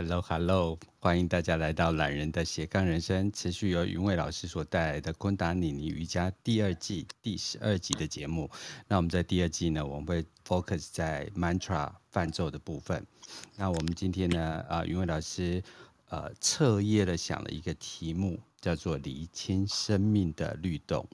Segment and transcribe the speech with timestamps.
[0.00, 8.48] Hello，Hello，欢迎大家来到懒人的斜杠人生，持续由云伟老师所带来的昆达里尼瑜伽第二季第十二集的节目。
[8.86, 13.04] 那我们在第二季呢，我们会 focus 在 mantra 梵咒的部分。
[13.56, 15.60] 那我们今天呢，啊、云伟老师
[16.10, 21.04] 呃彻夜的想了一个题目，叫做厘清生命的律动。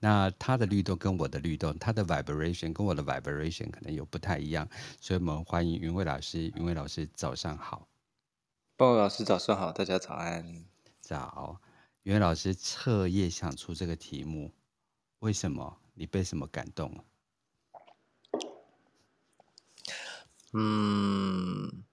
[0.00, 4.68] 那他的律动跟我的律动，他的 vibration 跟我的 vibration 可能有不太一样，
[5.00, 6.50] 所以我们欢迎云伟老师。
[6.56, 7.86] 云伟老师，早上好。
[8.76, 10.64] 鲍老师早上好，大家早安。
[11.00, 11.60] 早，
[12.02, 14.52] 袁老师彻夜想出这个题目，
[15.20, 15.78] 为什么？
[15.94, 17.04] 你被什么感动了？
[20.54, 21.84] 嗯，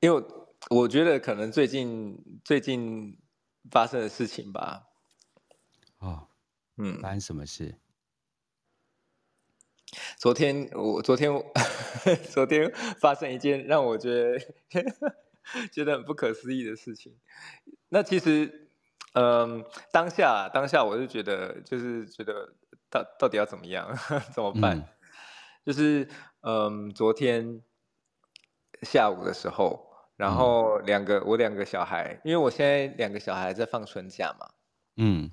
[0.00, 0.24] 因为
[0.68, 3.18] 我觉得可能最近最近
[3.70, 4.88] 发生的事情吧。
[6.00, 6.28] 哦，
[6.76, 7.74] 嗯，发生什么事？
[10.16, 11.30] 昨天我昨天
[12.30, 14.38] 昨天发生一件让我觉得
[15.70, 17.14] 觉得很不可思议的事情。
[17.88, 18.70] 那其实，
[19.12, 22.54] 嗯，当下当下我就觉得就是觉得
[22.88, 23.94] 到到底要怎么样
[24.32, 24.78] 怎么办？
[24.78, 24.88] 嗯、
[25.66, 26.08] 就是
[26.40, 27.60] 嗯，昨天
[28.82, 34.48] 下午的时候，然后两个、嗯、我两个小孩，因为我现在两个小孩在放春假嘛，
[34.96, 35.30] 嗯，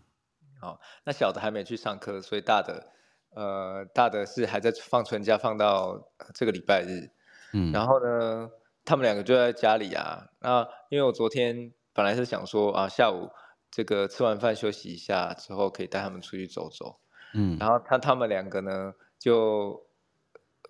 [0.60, 2.92] 好，那小的还没去上课，所以大的。
[3.32, 7.10] 呃，大的是还在放春假，放到这个礼拜日。
[7.54, 8.50] 嗯，然后呢，
[8.84, 10.28] 他们两个就在家里啊。
[10.40, 13.30] 那因为我昨天本来是想说啊，下午
[13.72, 17.00] 这个吃完饭休息一下之后，可以带他们出去走走。
[17.34, 19.88] 嗯，然后他他们两个呢，就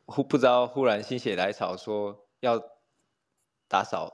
[0.05, 2.61] 忽不知道忽然心血来潮说要
[3.67, 4.13] 打扫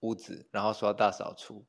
[0.00, 1.64] 屋子，然后说要大扫除。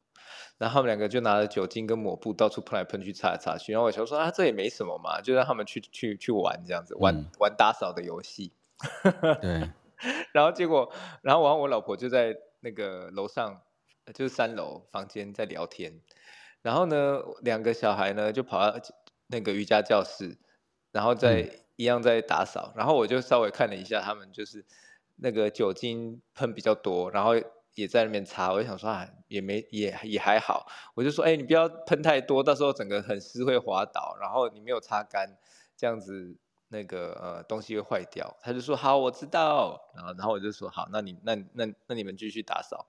[0.57, 3.73] 然后他们两个就拿着酒精跟抹布到处喷来喷去，擦来擦去。
[3.73, 8.53] 然后我想说啊，这也没什么嘛，就让他们去去去玩这样子，玩、嗯、玩打扫的游戏。
[9.41, 9.69] 对。
[10.33, 13.61] 然后结果，然后我和我老婆就在那个楼上，
[14.13, 16.01] 就是三楼房间在聊天。
[16.61, 18.79] 然后呢，两个小孩呢就跑到
[19.27, 20.37] 那个瑜伽教室，
[20.91, 22.73] 然后在、嗯、一样在打扫。
[22.75, 24.65] 然后我就稍微看了一下，他们就是
[25.17, 27.33] 那个酒精喷比较多，然后。
[27.75, 30.65] 也在那边擦，我就想说啊，也没也也还好，
[30.95, 35.37] 我就说，哎、欸，你不要喷太多，到时候整个很湿会滑倒，然后你没有擦干，
[35.75, 36.37] 这样子
[36.69, 38.37] 那个呃东西会坏掉。
[38.41, 42.87] 他就说好，我知道，然后然后我就说好，那你那那那你们继续打扫。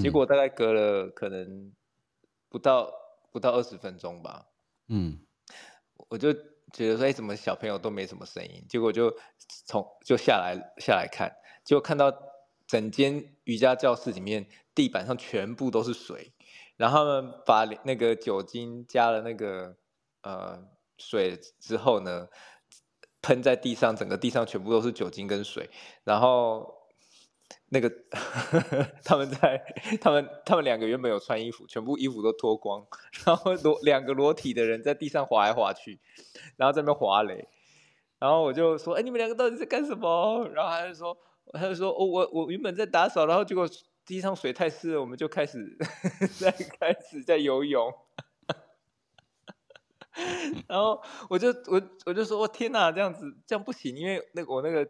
[0.00, 1.72] 结果大概隔了可能
[2.50, 2.92] 不到
[3.30, 4.46] 不到二十分钟吧，
[4.88, 5.20] 嗯，
[6.08, 8.62] 我就觉得说，哎、欸，怎么小朋友都没什么声音？
[8.68, 9.16] 结果就
[9.64, 11.34] 从就下来下来看，
[11.64, 12.12] 结果看到。
[12.72, 16.32] 整间瑜伽教室里面，地板上全部都是水，
[16.78, 19.76] 然后呢，把那个酒精加了那个
[20.22, 20.58] 呃
[20.96, 22.28] 水之后呢，
[23.20, 25.68] 喷在地上，整个地上全部都是酒精跟水，
[26.04, 26.74] 然后
[27.68, 27.92] 那个
[29.04, 29.62] 他们在
[30.00, 32.86] 他们他们两个原本有穿衣服，全部衣服都脱光，
[33.26, 36.00] 然后裸两个裸体的人在地上滑来滑去，
[36.56, 37.46] 然后在那边滑雷，
[38.18, 40.48] 然后我就说，哎，你们两个到底在干什么？
[40.54, 41.14] 然后他就说。
[41.52, 43.68] 他就说：“哦，我我原本在打扫，然后结果
[44.06, 45.76] 地上水太湿了，我们就开始
[46.38, 47.92] 在开始在游泳。”
[50.68, 54.88] 然后我就我我就说：“我天哪，这样子这样不行，因为那个我那个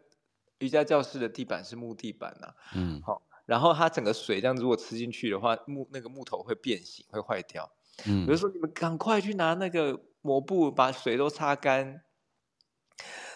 [0.59, 7.71] 瑜伽教室的地板是木地板呐、啊。”嗯，好，然后它整个水这样子如果吃进去的话，木那个木头会变形，会坏掉。
[8.05, 12.03] 嗯，我就说你们赶快去拿那个抹布把水都擦干。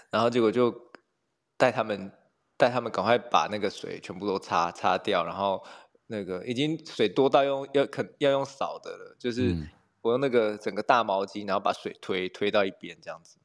[0.09, 0.91] 然后结果就
[1.57, 2.11] 带他们。
[2.57, 5.63] 带他们赶快把那个水全部都擦擦掉，然后
[6.07, 9.55] 那个已经水多到用要肯要用扫的了，就是
[10.01, 13.37] 我用那个整个大毛巾，然后把水推推到一边这样子。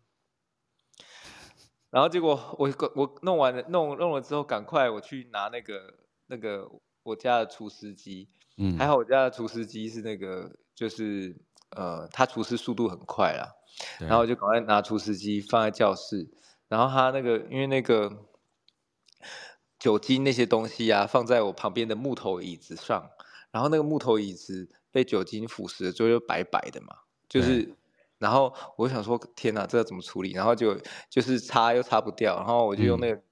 [1.91, 5.93] 然后结果我我弄完了弄弄了之后，赶快我去拿那个
[6.28, 6.67] 那个
[7.03, 11.37] 我家的除湿机，嗯，还好我家的除湿机是那个就是
[11.77, 13.53] 呃，它除湿速度很快啦，
[14.01, 16.31] 然后我就赶快拿除湿机放在教室，
[16.69, 18.11] 然后它那个因为那个。
[19.82, 23.10] 酒精那些东西啊，放在我旁边的木头椅子上，
[23.51, 26.95] 然后那个木头椅子被酒精腐蚀了之后又白白的嘛，
[27.28, 27.74] 就是，
[28.18, 30.30] 然后我想说，天哪，这要怎么处理？
[30.34, 30.78] 然后就
[31.10, 33.22] 就是擦又擦不掉，然后我就用那个、嗯、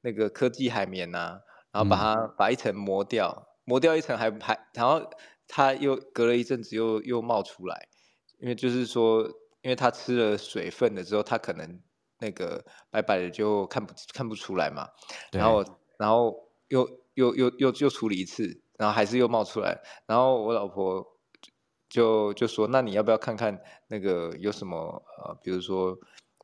[0.00, 1.40] 那个科技海绵呐、啊，
[1.70, 5.08] 然后把它、嗯、把一层磨掉，磨掉一层还还，然后
[5.46, 7.86] 它又隔了一阵子又又冒出来，
[8.40, 9.22] 因为就是说，
[9.62, 11.80] 因为它吃了水分了之后，它可能
[12.18, 14.88] 那个白白的就看不看不出来嘛，
[15.30, 15.64] 然后。
[16.00, 16.34] 然后
[16.68, 21.06] 又又又又又处理一次，然后还是又冒出来，然后我老婆
[21.90, 25.98] 就就说：“那你要不要看看那个有什么呃，比如说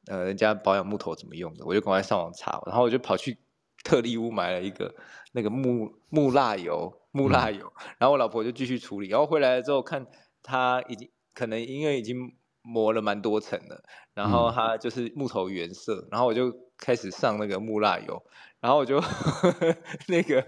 [0.08, 3.38] 呃，人家保养木头怎么用的？”我就赶快上网查，然后我就跑去
[3.82, 4.94] 特力屋买了一个
[5.32, 10.04] 那个木木蜡油，木蜡油，嗯、然后我老婆就继续处理，然后回来了之后看
[10.42, 18.20] 她已经可能因为已经磨了蛮多层了，然后它就是木头原色，嗯、然后我就开始上那个木蜡油，
[18.66, 19.00] 然后我就
[20.08, 20.44] 那个。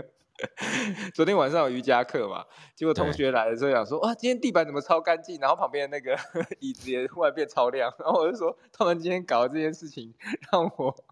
[1.15, 2.45] 昨天晚上有瑜伽课嘛，
[2.75, 5.39] 结果同学来的时候想说，哇，今天地板怎么超干净？
[5.41, 6.17] 然后旁边那个
[6.59, 7.93] 椅子也忽然变超亮。
[7.99, 10.13] 然后我就说，他们今天搞的这件事情，
[10.51, 11.05] 让我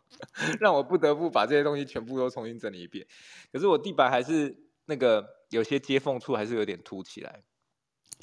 [0.60, 3.06] 让我不得不把这些东西全部都重新整理一遍。
[3.52, 4.56] 可是我地板还是
[4.86, 7.42] 那个有些接缝处还是有点凸起来，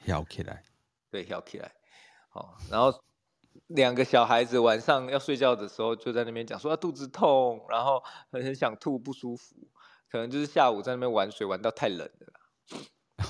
[0.06, 0.64] 翘起来，
[1.10, 1.72] 对，翘起来。
[2.30, 3.04] 好，然后
[3.68, 9.56] 两个小孩子晚上要睡觉的时候就在那边讲说，啊，肚子痛，然后很很想吐，不舒服。
[10.10, 12.78] 可能就是下午在那边玩水玩到太冷了，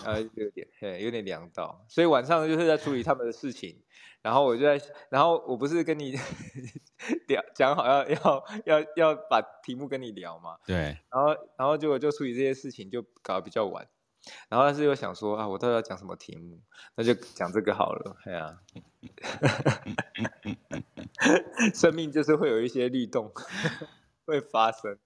[0.04, 3.82] 呃，有点，嘿，有点凉到，所以晚上就是在处理他们的事情，
[4.22, 4.78] 然后我就在，
[5.10, 6.12] 然后我不是跟你
[7.30, 10.76] 聊讲好要要要要把题目跟你聊嘛，对，
[11.10, 11.28] 然后
[11.58, 13.88] 然后结果就处理这些事情就搞得比较晚，
[14.50, 16.62] 然后但是又想说啊，我到底要讲什么题目，
[16.96, 18.60] 那就讲这个好了，哎呀，
[21.74, 23.32] 生命就是会有一些律动
[24.26, 24.98] 会发生。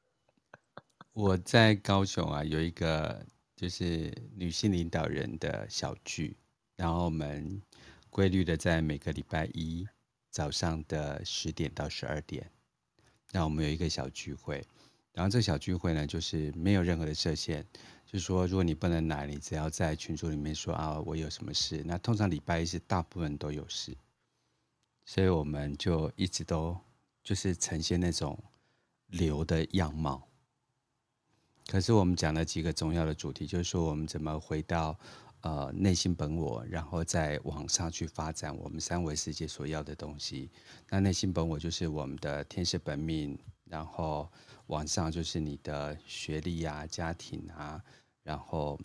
[1.14, 3.26] 我在高雄啊，有一个
[3.56, 6.38] 就是女性领导人的小聚，
[6.76, 7.62] 然后我们
[8.12, 9.88] 规律的在每个礼拜一
[10.30, 12.52] 早上的十点到十二点，
[13.32, 14.64] 那我们有一个小聚会，
[15.18, 17.66] 然后这小聚会呢，就是没有任何的设限，
[18.06, 23.98] 就是说如果你不能来，你只要在群组里面说啊，我有什么事，那通常礼拜一是大部分都有事，
[25.06, 26.78] 所以我们就一直都
[27.24, 28.38] 就是呈现那种
[29.08, 30.22] 流的样貌。
[31.66, 34.96] 可是我们讲了几个重要的主题，就是说我们怎么回到
[35.42, 40.52] 呃内心本我，然后再往上去发展我们三维世界所要的东西。
[40.92, 43.36] 那内心本我就是我们的天使本命，
[43.70, 44.32] 然后
[44.68, 47.82] 往上就是你的学历啊、家庭啊，
[48.24, 48.80] 然后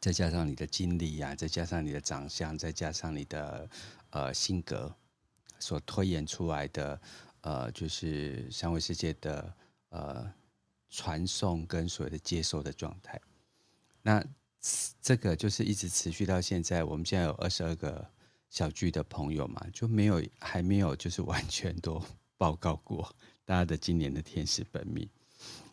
[0.00, 3.68] 再加上你的经历啊，再加上你的长相，再加上你的
[4.10, 4.94] 呃性格
[5.58, 7.00] 所推演出来的
[7.40, 9.54] 呃，就是三维世界的
[9.88, 10.32] 呃。
[10.90, 13.20] 传送跟所谓的接受的状态，
[14.00, 14.24] 那
[15.02, 16.82] 这个就是一直持续到现在。
[16.82, 18.10] 我们现在有二十二个
[18.48, 22.02] 小聚的朋友嘛，就没有还没有就是完全都
[22.38, 23.14] 报告过
[23.48, 25.08] 大家的今年的天使本命，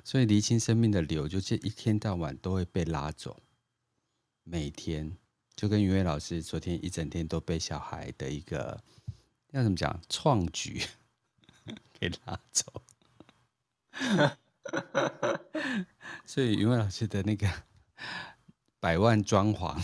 [0.01, 3.36] 所以厘清生命的流，就是一天到晚都会被拉走，
[4.45, 5.18] 每天
[5.57, 8.81] 就跟云伟老师昨天一整天都被小孩的一个
[9.51, 10.83] 要怎么讲创举
[12.00, 12.81] 给拉走。
[16.25, 17.45] 所以云伟老师的那个
[18.80, 19.77] 百万装潢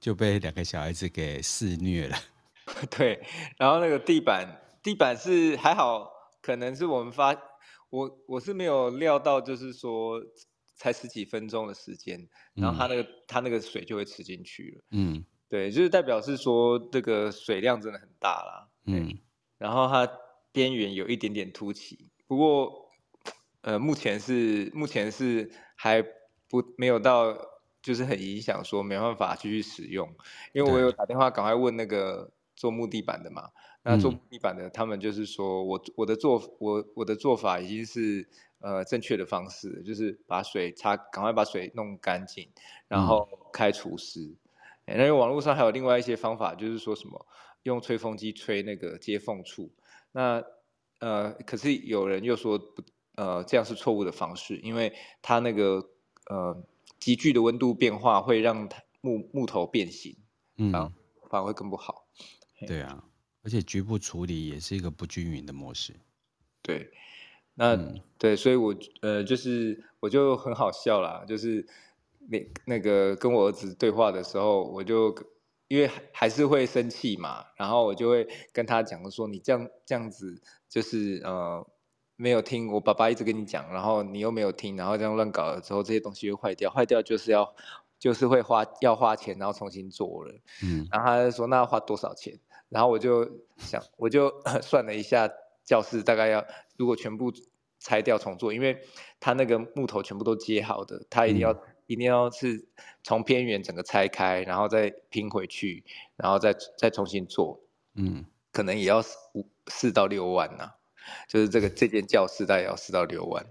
[0.00, 2.18] 就被两个小孩子给肆虐了。
[2.90, 3.24] 对，
[3.56, 6.17] 然后那个地板，地板是还好，
[6.48, 7.36] 可能是我们发，
[7.90, 10.18] 我我是没有料到，就是说
[10.76, 14.84] 才十几分钟的时间，然后它那个他、嗯、那个水就会吃进去了。
[14.92, 18.68] 嗯，对，就是代表是说这个水量真的很大啦。
[18.86, 19.18] 嗯，
[19.58, 20.10] 然后它
[20.50, 22.88] 边缘有一点点凸起，不过。
[23.62, 26.00] 呃，目前是目前是还
[26.48, 27.36] 不没有到，
[27.82, 30.08] 就是很影响，说没办法继续使用。
[30.54, 33.50] 因为我有打电话赶快问那个做木地板的嘛，
[33.82, 38.28] 那做木地板的他们就是说我我的做我我的做法已经是
[38.60, 42.48] 呃正确的方式，就是把水擦，赶快把水弄干净，
[42.88, 44.36] 然后开除湿。
[44.84, 47.26] 那、嗯、因为网络上还有另外一些方法，就是说什么
[47.62, 49.70] 用吹风机吹那个接缝处。
[50.12, 50.42] 那
[51.00, 52.82] 呃，可是有人又说不。
[53.18, 55.90] 呃，这样是错误的方式，因为它那个
[56.30, 56.56] 呃
[57.00, 58.68] 急剧的温度变化会让
[59.00, 60.16] 木木头变形，
[60.56, 60.70] 嗯，
[61.28, 62.06] 反而会更不好。
[62.64, 63.02] 对啊，
[63.42, 65.94] 而且局部处理也是一个不均匀的模式。
[66.62, 66.90] 对，
[67.54, 71.66] 那、嗯、对，所以我呃就是我就很好笑啦，就是
[72.28, 75.14] 那那个跟我儿子对话的时候，我就
[75.68, 81.66] 因为还是会生气嘛，然后我就会跟他讲说，你这样这样子就是呃。
[82.20, 87.54] 没有听我爸爸一直跟你讲，然后你又没有听，然后这样乱搞了之后，这些东西会坏掉，坏掉就是要
[87.96, 90.34] 就是会花要花钱，然后重新做了。
[90.64, 92.36] 嗯，然后他就说那要花多少钱？
[92.68, 94.32] 然后我就想，我就
[94.62, 95.30] 算了一下，
[95.64, 96.44] 教室大概要
[96.76, 97.32] 如果全部
[97.78, 98.80] 拆掉重做，因为
[99.20, 102.68] 他那个木头全部都接好的，他一定要、嗯、一定要是
[103.02, 105.84] 从边缘整个拆开，然后再拼回去，
[106.16, 107.60] 然后再再重新做。
[107.94, 109.00] 嗯，可能也要
[109.34, 110.74] 五四到六万呐、啊。
[111.26, 113.46] 就是这个这间教室大概要四到六万。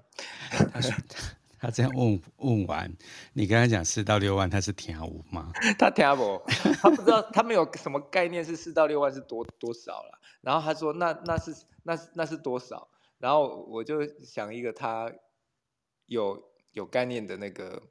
[1.60, 2.92] 他这样问问完，
[3.34, 5.52] 你跟他讲四到六万，他是听无吗？
[5.78, 6.42] 他听不，
[6.82, 10.20] 他不知道，他没有什么概念是四到六万是多多少了。
[10.42, 12.88] 然后他说那那是那那是多少？
[13.18, 15.12] 然后我就想一个他
[16.06, 17.82] 有有概念的那个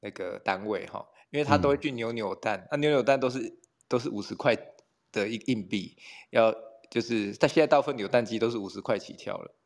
[0.00, 3.58] 那个单位哈，因为他都会去扭扭蛋，那、嗯啊、扭扭蛋都是
[3.88, 4.56] 都是五十块
[5.10, 5.96] 的一硬币，
[6.30, 6.54] 要
[6.90, 9.57] 就是他现在大部分扭蛋机都是五十块起跳了，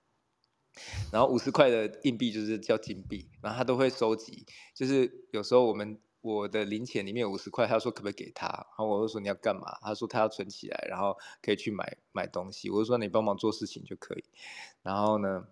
[1.12, 5.98] 然后五十块的硬币就是叫金币，然后他都会收集，就是有时候我们。
[6.22, 8.46] 我的零钱里面有五十块，他说可不可以给他？
[8.46, 9.76] 然后我就说你要干嘛？
[9.82, 12.70] 他说他要存起来，然后可以去买买东西。
[12.70, 14.22] 我就说你帮忙做事情就可以。
[14.84, 15.48] 然后呢，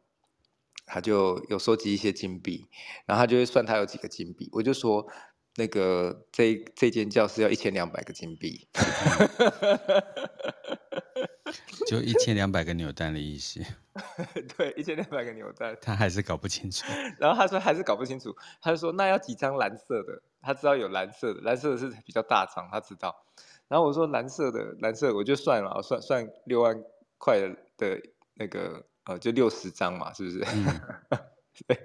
[0.86, 2.68] 他就有收集一些金币，
[3.04, 4.48] 然后他就会算他有几个金币。
[4.52, 5.08] 我就说
[5.56, 8.68] 那个这这间教室要一千两百个金币，
[11.86, 13.60] 就一千两百个扭蛋的意思。
[14.56, 16.86] 对，一千两百个扭蛋，他还是搞不清楚。
[17.18, 20.22] 然后他说还是搞不清楚，他就说那要几张蓝色的？
[20.42, 23.24] 他知道有蓝色的，蓝色的是比较大张，他知道。
[23.68, 26.82] 然后我说蓝色的，蓝色的我就算了，算算六万
[27.18, 27.38] 块
[27.76, 28.00] 的
[28.34, 30.44] 那个呃，就六十张嘛，是不是？
[30.44, 30.80] 嗯、
[31.66, 31.78] 对。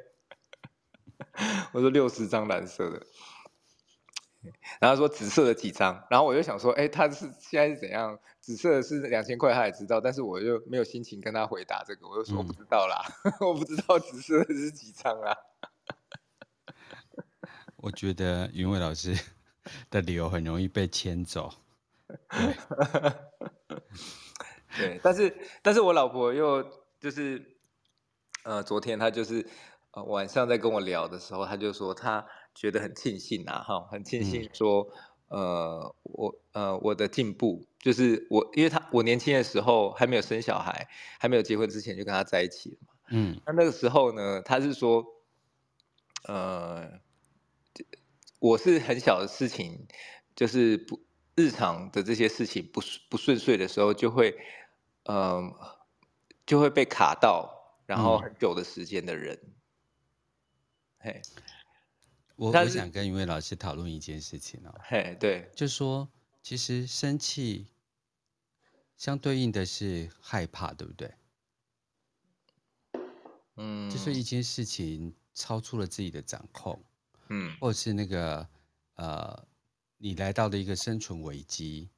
[1.74, 3.06] 我说六十张蓝色的，
[4.80, 8.18] 然后说紫色的几张，然后我就想说，哎，他是现在是怎样？
[8.40, 15.36] 紫色的是两千块，他也知道，但是我就没有心情跟他回答这个，我就说我不知道啦，嗯、 我不知道紫色的是几张啦。
[17.78, 19.16] 我觉得云伟老师
[19.90, 21.52] 的理由很容易被牵走，
[22.30, 22.56] 对，
[24.78, 26.64] 对，但是但是我老婆又
[27.00, 27.58] 就是，
[28.44, 29.48] 呃，昨天她就是
[29.92, 32.26] 呃晚上在跟我聊的时候，她就说她
[32.56, 34.90] 觉得很庆幸啊，哈，很庆幸说，
[35.28, 40.88] 嗯、呃，我呃我的进步就是我，因为他我年轻的时候还没有生小孩，
[41.20, 45.06] 还没有结婚之前就跟他在一起了嘛，嗯，那那个时候呢，他是说，
[46.24, 47.00] 呃。
[48.40, 49.88] 我是很小的事情，
[50.36, 51.02] 就是不
[51.36, 54.38] 日常的这些事情不不顺遂的时候，就会，
[55.06, 55.80] 嗯、呃，
[56.46, 59.40] 就会被卡到，然后很久的时间的人。
[59.44, 59.54] 嗯、
[61.00, 61.22] 嘿，
[62.36, 64.76] 我我想跟一位老师讨论一件事情哦。
[64.84, 66.10] 嘿，对，就说
[66.44, 67.68] 其实生气
[68.98, 71.14] 相对应的是害怕，对不对？
[73.56, 76.84] 嗯，就是一件事情超出了自己的掌控。
[77.30, 78.48] 嗯，或者是那个
[78.96, 79.48] 呃，
[79.98, 81.90] 你来到的一个生存危机，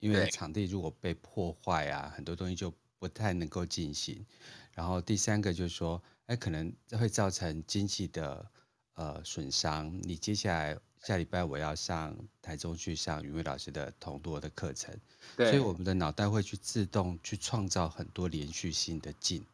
[0.00, 4.26] 因为场地如果被破坏啊，很多东西就不太能够进行。
[4.72, 8.50] 然后第三个就是说，哎，可能会造成经济的
[8.96, 9.90] 呃损伤。
[10.02, 14.94] 你接下来下礼拜我要上台中去上云伟老师的同多的课程，
[15.36, 19.46] 所以我们的脑袋会去自动去创造很多连续性的劲。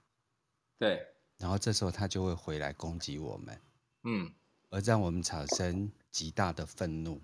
[0.79, 1.07] 对，
[1.39, 3.61] 然后这时候他就会回来攻击我们。
[4.05, 4.33] 嗯。
[4.75, 7.21] 而让我们产生极大的愤怒，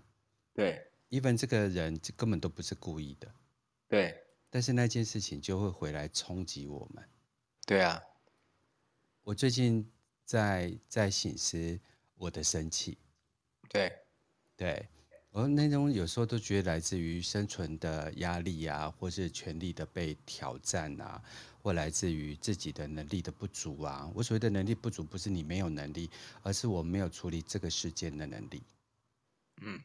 [0.53, 3.27] 对，even 这个人根本都不是故意的，
[3.89, 7.03] 对，但是那件事情就会回来冲击我们，
[7.65, 8.03] 对啊，
[9.23, 9.91] 我最近
[10.27, 11.81] 在在醒思
[12.19, 12.99] 我的生气，
[13.69, 13.91] 对，
[14.57, 14.87] 对，
[15.31, 21.23] 我那种有时候都觉得来自于生存的压力啊，或是权力的被挑战啊。
[21.61, 24.11] 或来自于自己的能力的不足啊！
[24.15, 26.09] 我所谓的能力不足，不是你没有能力，
[26.43, 28.63] 而是我没有处理这个事件的能力。
[29.61, 29.79] 嗯，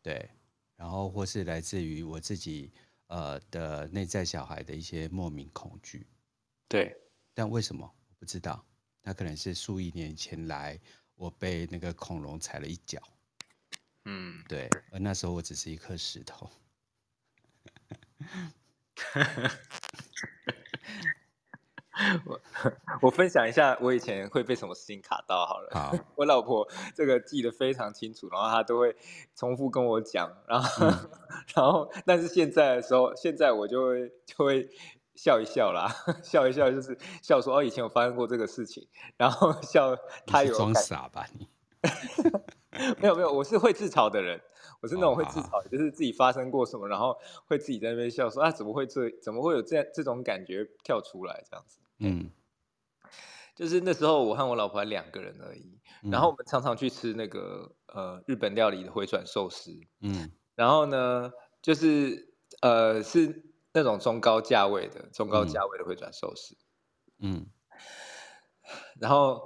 [0.00, 0.30] 对。
[0.76, 2.70] 然后或是来自于我自己
[3.08, 6.06] 呃的内在小孩的一些莫名恐惧。
[6.68, 6.94] 对。
[7.32, 7.84] 但为什么？
[7.84, 8.64] 我不知道。
[9.02, 10.78] 那可能是数亿年前来，
[11.16, 13.00] 我被那个恐龙踩了一脚。
[14.04, 14.68] 嗯，对。
[14.92, 16.50] 而那时候我只是一颗石头。
[22.26, 22.40] 我
[23.02, 25.70] 我分享一下我以前会被什么事情卡到好了。
[25.72, 28.96] 好，我老婆这个记得非常清楚，然后她都会
[29.36, 31.10] 重复跟我讲，然后、嗯、
[31.54, 34.68] 然后但是现在的时候，现在我就会就会
[35.14, 35.88] 笑一笑啦，
[36.22, 41.48] 笑一笑就是笑说哦，以前有发生过这个事情，然后 笑他有装傻吧你？
[43.00, 44.40] 没有没有，我是会自嘲的人。
[44.80, 47.16] 我是那种会自嘲，就是自己发生过什么，然后
[47.46, 51.78] 会自己在那边笑说啊，怎么会这，怎么会有这样这种感觉跳出来这样子？
[52.00, 52.30] 嗯，
[53.54, 55.78] 就是那时候我和我老婆还两个人而已，
[56.10, 63.42] 然后我们常常去吃那个呃日本料理的回转寿司，嗯，然后呢，就是呃是
[63.74, 66.56] 那种中高价位的中高价位的回转寿司，
[67.20, 67.46] 嗯，
[68.98, 69.42] 然后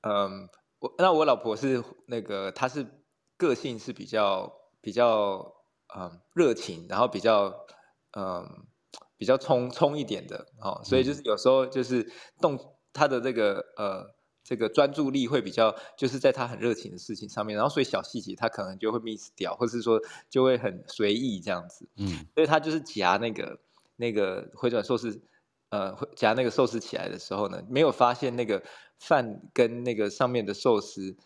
[0.00, 0.48] 嗯，
[0.80, 2.84] 我那我老婆是那个她是。
[3.36, 5.52] 个性是比较比较
[5.96, 7.52] 嗯热情，然后比较
[8.16, 8.48] 嗯
[9.16, 12.08] 比较冲冲一点的哦，所以就是有时候就是
[12.40, 12.56] 动
[12.92, 14.13] 她的这个呃
[14.44, 19.98] 这个专注力会比较就是在他很热情的事情上面，然后所以小细节他可能就会 miss 掉，或是说
[20.28, 23.58] 就会很随意这样子，嗯，所以他就是夹那个
[23.96, 25.20] 那个回转寿司，
[25.70, 28.62] 呃夹那个寿司起来的时候呢，没有发现那个
[28.98, 31.16] 饭跟那个上面的寿司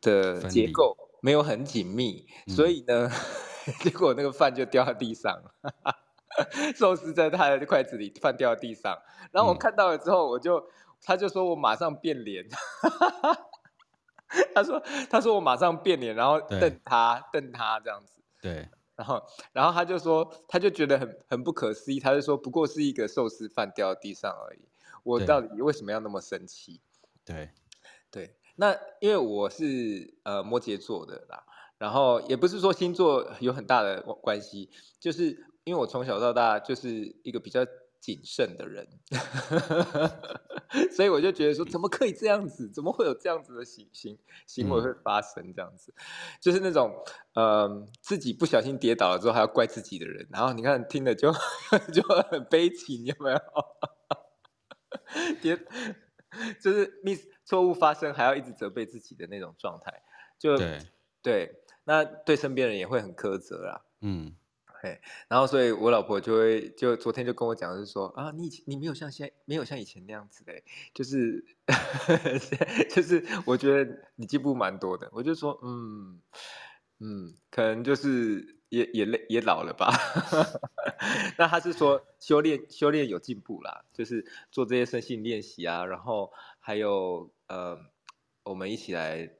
[0.00, 3.10] 的结构没有很紧密，所以呢，
[3.66, 5.42] 嗯、 结果那个饭就掉在地上，
[6.74, 8.96] 寿司在他的筷子里，饭掉在地上。
[9.32, 10.64] 然后我看到了之后，我就、嗯、
[11.02, 12.44] 他就说我马上变脸，
[14.54, 18.20] 他说他说我马上变脸，然后瞪他瞪他这样子。
[18.40, 18.68] 对。
[18.96, 19.22] 然后，
[19.52, 24.60] 然后他就说，他就觉得很很不可思议，他就说，不过是一个寿司饭掉到地上而已，
[25.02, 26.80] 我到底为什么要那么生气？
[27.22, 27.50] 对，
[28.10, 31.44] 对，那因为我是呃摩羯座的啦，
[31.76, 37.66] 然后也不是说星座有很大的关系，就是因为我从小到大就是一个比较。
[38.06, 38.86] 谨慎的人，
[40.94, 42.70] 所以我就觉得说，怎么可以这样子？
[42.70, 45.52] 怎么会有这样子的行行行为会发生？
[45.52, 46.04] 这样子，嗯、
[46.40, 46.94] 就是那种
[47.34, 50.24] 呃，自己不小心跌倒了之后还要怪自己的人。
[50.30, 51.32] 然后你看，听了就
[51.92, 53.38] 就很悲情，有没有？
[55.42, 55.58] 跌
[56.62, 60.00] 就是 miss 错误发生，还要一直责备自己的那种状态，
[60.38, 60.78] 就对，
[61.22, 63.84] 对，那对身边人也会很苛责啦。
[64.00, 64.36] 嗯。
[64.82, 70.52] 对，然后所以我老婆就会就昨天就跟我讲，是说啊，你以前你没有像现在没有像以前那样子的，
[70.94, 71.44] 就是
[72.90, 75.08] 就是我觉得你进步蛮多的。
[75.12, 76.20] 我就说嗯
[77.00, 79.90] 嗯，可能就是也也累也老了吧。
[81.36, 87.78] 那他是说修炼修炼有进步啦，就是做这些身心练习啊，然后还有呃，
[88.44, 89.30] 我们一起来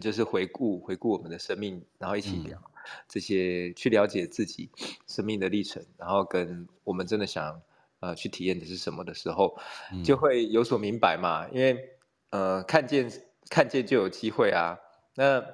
[0.00, 2.58] 就是回顾回顾我们的生命，然后一起聊。
[2.58, 2.71] 嗯
[3.08, 4.70] 这些去了解自己
[5.06, 7.60] 生命的历程，然后跟我们真的想
[8.00, 9.58] 呃去体验的是什么的时候，
[10.04, 11.48] 就会有所明白嘛。
[11.50, 11.96] 因为
[12.30, 13.10] 呃看见
[13.48, 14.78] 看见就有机会啊。
[15.14, 15.44] 那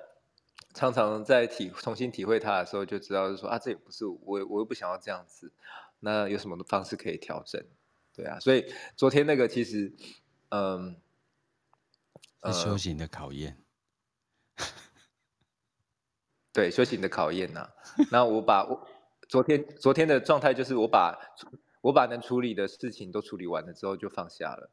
[0.74, 5.52] 常常在体重新体会它的时候，就知道是说啊，这也不是我，我又不想要这样子。
[6.00, 7.60] 那有什么的方式可以调整？
[8.14, 9.92] 对啊，所以昨天那个其实
[10.50, 10.96] 嗯，
[12.40, 13.58] 呃，是修行的考验。
[16.52, 17.70] 对，修行的考验呐、啊。
[18.10, 18.86] 那我把我
[19.28, 21.16] 昨天昨天的状态就是我把
[21.80, 24.70] 我把能处理的事情都处理完了之后就放下了，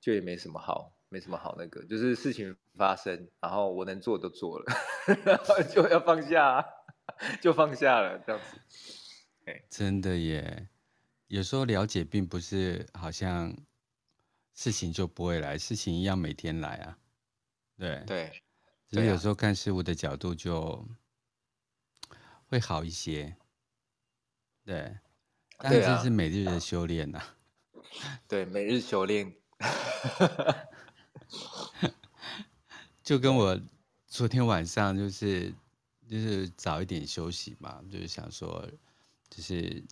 [0.00, 4.64] 就也没什么好没什么好那个，就是事情发生，然后我能做都做了，
[5.24, 6.64] 然后就要放下，
[7.42, 8.60] 就放下了这样子。
[9.68, 10.68] 真的耶，
[11.26, 13.54] 有时候了解并不是好像
[14.54, 16.98] 事情就不会来，事情一样每天来啊。
[17.76, 18.32] 对对，
[18.88, 20.86] 只是有时候看事物的角度就。
[22.48, 23.36] 会好一些，
[24.64, 24.96] 对，
[25.58, 27.36] 但是这是每日的修炼呐、啊。
[28.28, 29.34] 对，每日修炼，
[33.02, 33.60] 就跟我
[34.06, 35.52] 昨天晚上就是
[36.08, 38.68] 就是早一点休息嘛，就是想说，
[39.28, 39.82] 就是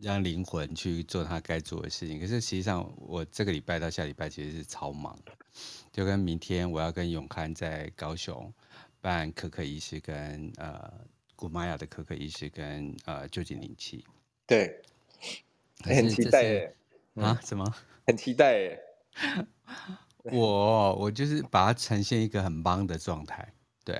[0.00, 2.18] 让灵魂去做他该做的事情。
[2.18, 5.18] 可是实际上，我这个礼拜到下礼拜其实是超忙，
[5.92, 8.52] 就跟明天我要跟永康在高雄
[9.00, 11.06] 办可可仪式跟呃。
[11.38, 14.04] 古玛雅的可可仪式跟呃旧井灵气，
[14.44, 14.82] 对，
[15.84, 16.74] 很期待耶
[17.14, 17.38] 啊？
[17.44, 17.64] 什么？
[18.08, 18.82] 很期待耶！
[20.32, 23.96] 我我就是把它呈现一个很棒的状态，对。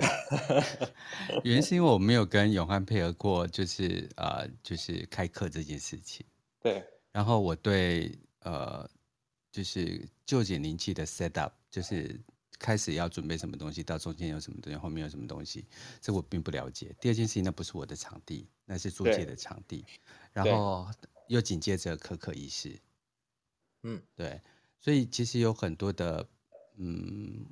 [1.45, 6.27] 原因是因为我没有跟永汉配合过，就是呃就是开课这件事情，
[6.61, 6.85] 对。
[7.13, 8.85] 然后我对呃
[9.53, 12.21] 就是旧井灵气的 set up 就是。
[12.59, 15.65] 开始要准备什么东西，到中间有什么东西，后面有什么东西，
[16.01, 16.95] 这我并不了解。
[17.01, 19.85] 第二件事情，那不是我的场地，那是租借的场地。
[20.33, 20.91] 然后
[21.29, 22.81] 又紧接着可可仪式，
[23.83, 24.41] 嗯，对，
[24.81, 26.29] 所以其实有很多的，
[26.77, 27.47] 嗯，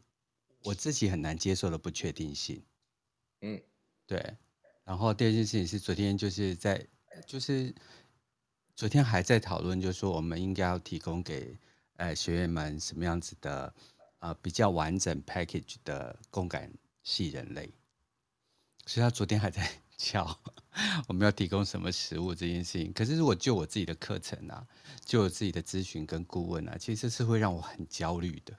[0.64, 2.62] 我自己很难接受的不确定性，
[3.42, 3.62] 嗯，
[4.06, 4.36] 对。
[4.84, 6.86] 然后第二件事情是昨天就是在，
[7.26, 7.74] 就是
[8.74, 11.56] 昨天还在讨论，就是说我们应该要提供给
[11.96, 13.72] 呃学员们什么样子的。
[14.26, 16.72] 呃，比较完整 package 的共感
[17.04, 17.70] 系人类，
[18.84, 20.36] 所以他昨天还在 敲
[21.06, 22.92] 我们要提供什么食物这件事情。
[22.92, 24.66] 可是如果就我自己的课程啊，
[25.04, 28.58] 就我自己的咨询跟顾问啊，其实这是会让我很焦虑的。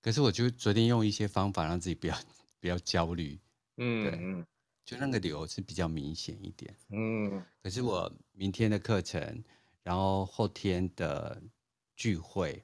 [0.00, 2.18] 可是我就昨天用一些方法让自己不要
[2.58, 3.38] 不要焦虑，
[3.76, 4.44] 嗯，对，
[4.84, 7.44] 就那个流是比较明显一点，嗯。
[7.62, 9.44] 可是我明天的课程，
[9.84, 11.40] 然后后天的
[11.94, 12.60] 聚会。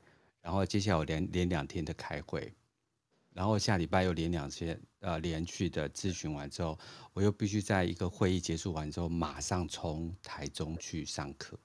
[0.48, 2.50] 然后接下来我连连两天的开会，
[3.34, 6.78] 然后下礼拜又连两天呃连续的咨询完之后，
[7.12, 11.58] 我又必须在一个会议结束完之后马上从台中去上课。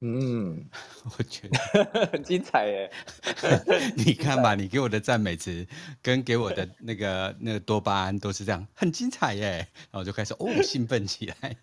[0.00, 0.68] 嗯，
[1.16, 2.92] 我觉得 很精彩耶！
[3.96, 5.64] 你看吧，你给我的赞美词
[6.02, 9.58] 跟给我的那个那个多巴胺都是这样，很精彩耶！
[9.92, 11.56] 然后我就开始哦兴奋起来，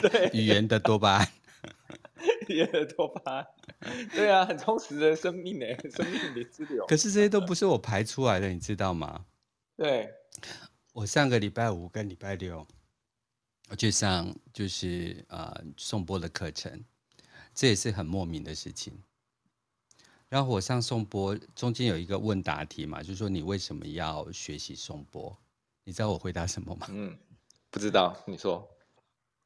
[0.00, 1.28] 对，语言的多巴胺。
[2.54, 3.44] 也很多巴，
[4.12, 6.84] 对啊，很充实的生命呢，生命的之流。
[6.86, 9.24] 可是这些都不是我排出来的，你知道吗？
[9.76, 10.12] 对，
[10.92, 12.66] 我上个礼拜五跟礼拜六，
[13.68, 16.84] 我去上就是呃颂钵的课程，
[17.54, 18.92] 这也是很莫名的事情。
[20.28, 25.36] 然后我上颂钵中间有一个问答题嘛，就是说你为什么要学习颂钵？
[25.84, 26.86] 你知道我回答什么吗？
[26.90, 27.16] 嗯，
[27.70, 28.68] 不知道，你说。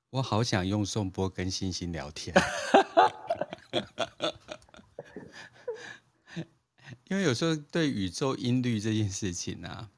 [0.09, 2.35] 我好想用颂钵跟星星聊天，
[7.09, 9.91] 因为有时候对宇宙音律这件事情啊，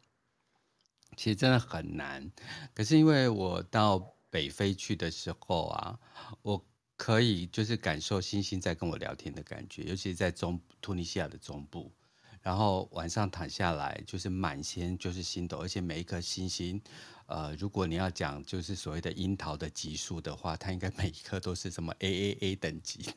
[1.16, 2.30] 其实真的很难。
[2.74, 5.98] 可是因为我到北非去的时候啊，
[6.42, 6.64] 我
[6.96, 11.92] 可以就是感受星星在跟我聊天的感觉，尤其是在中突尼西亚的中部。
[12.40, 16.82] 然后晚上躺下来，就是满天就是星斗，而且每一颗星星，
[17.26, 23.14] 呃，如果你要讲就是所谓的樱桃的级数的话，它应该每一颗都是什么 A A A 等级，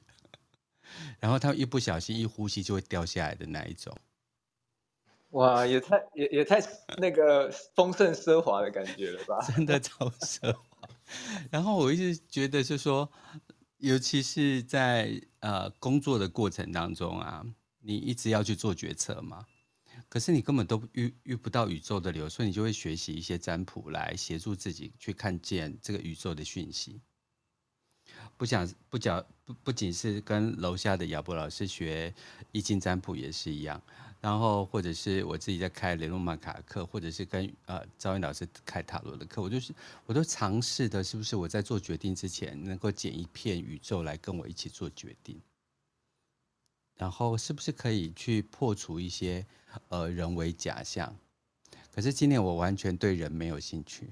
[1.20, 3.96] 然后他一不小心一呼吸就会掉下来的那一种。
[5.32, 6.62] 哇，也太也也太
[6.98, 9.40] 那个丰盛奢华的感觉了吧？
[9.56, 10.90] 真的超奢华。
[11.52, 13.12] 然后我一直觉得是说，
[13.78, 17.46] 尤其是在呃工作的过程当中啊。
[17.88, 19.46] 你一直要去做决策嘛，
[20.10, 27.00] 可是你根本都遇遇不到宇宙的流，所以你就会学习一些占卜来协助自己去看见这个宇宙的讯息。
[28.38, 32.14] 不想不讲不不仅是跟楼下的亚伯老师学
[32.52, 33.82] 易经占卜也是一样，
[34.20, 39.74] 然后或者是我自己在开雷诺曼卡课，或者是跟呃赵云老师开塔罗的课，我就是
[40.06, 45.40] 我都尝试的是不是我在做决定之前能够捡一片宇宙来跟我一起做决定。
[46.98, 49.46] 然后是不是可以去破除一些
[49.90, 51.16] 呃人为假象？
[51.94, 54.10] 可是今年我完全对人没有兴趣，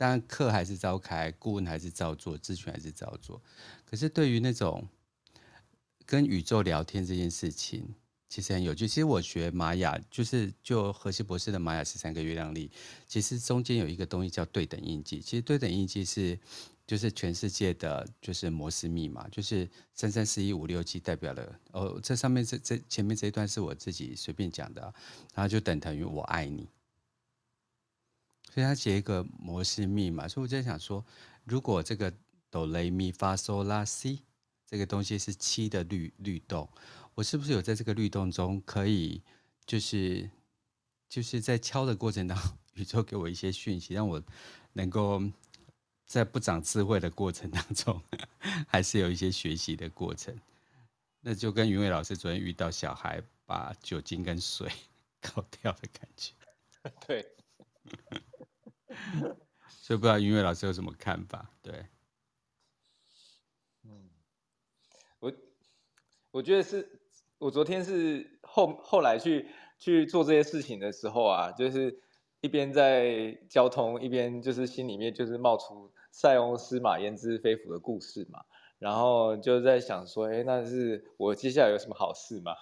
[0.00, 3.42] 当然课还是照开，顾问还是照做，咨询还是照做。
[3.84, 4.88] 可是对于那种
[6.06, 7.94] 跟宇宙聊天这件事情，
[8.30, 8.88] 其实很有趣。
[8.88, 12.70] 其实我学玛雅，就是就荷西博士的玛雅十三个月亮历，
[13.06, 15.20] 其实中间有一个东西叫对等印记。
[15.20, 16.38] 其实对等印记是。
[16.86, 21.60] 就是全世界的，就是摩斯密码，就是三三四一五六七代表了。
[21.70, 24.82] 哦，这上面这这前面这一段是我自己随便讲的，
[25.32, 26.68] 然后就等同于我爱你。
[28.52, 31.04] 所以他写一个摩斯密码，所以我在想说，
[31.44, 32.12] 如果这个
[32.50, 34.22] 哆来咪发嗦拉西
[34.66, 36.68] 这个东西是七的律律动，
[37.14, 39.22] 我是不是有在这个律动中可以，
[39.64, 40.28] 就是
[41.08, 44.22] 就是在敲的过程当中， 宇宙给我一些讯息，让我
[44.74, 45.22] 能够。
[46.10, 48.02] 在不长智慧的过程当中，
[48.66, 50.36] 还是有一些学习的过程。
[51.20, 54.68] 那就跟云伟老师昨天遇到小孩把酒精跟水
[55.22, 56.32] 搞掉的感觉。
[57.06, 57.24] 对。
[59.68, 61.50] 所以不知道音乐老师有什么看法？
[61.62, 61.86] 对。
[63.84, 64.10] 嗯，
[65.18, 65.32] 我
[66.30, 67.00] 我觉得是
[67.38, 69.48] 我昨天是后后来去
[69.78, 72.00] 去做这些事情的时候啊，就是
[72.40, 75.92] 一边在交通，一边就是心里面就是冒出。
[76.12, 78.44] 塞翁失马焉知非福的故事嘛，
[78.80, 82.52] 然后就在想说，哎，那是我接下来有什么好事吗？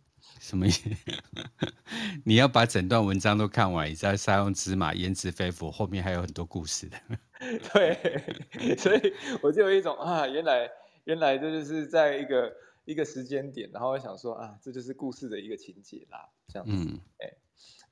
[0.42, 0.90] 什么意思？
[2.26, 6.98] 你要把整段文章都看完，你再塞翁之马焉知非福后面还有很多故事的。
[7.72, 10.68] 对，所以我就有一种啊，原来
[11.04, 12.52] 原来这就是在一个
[12.84, 17.32] 一个时间点，然后我想说啊，这就是故事的一个情节啦，这样子，嗯，哎。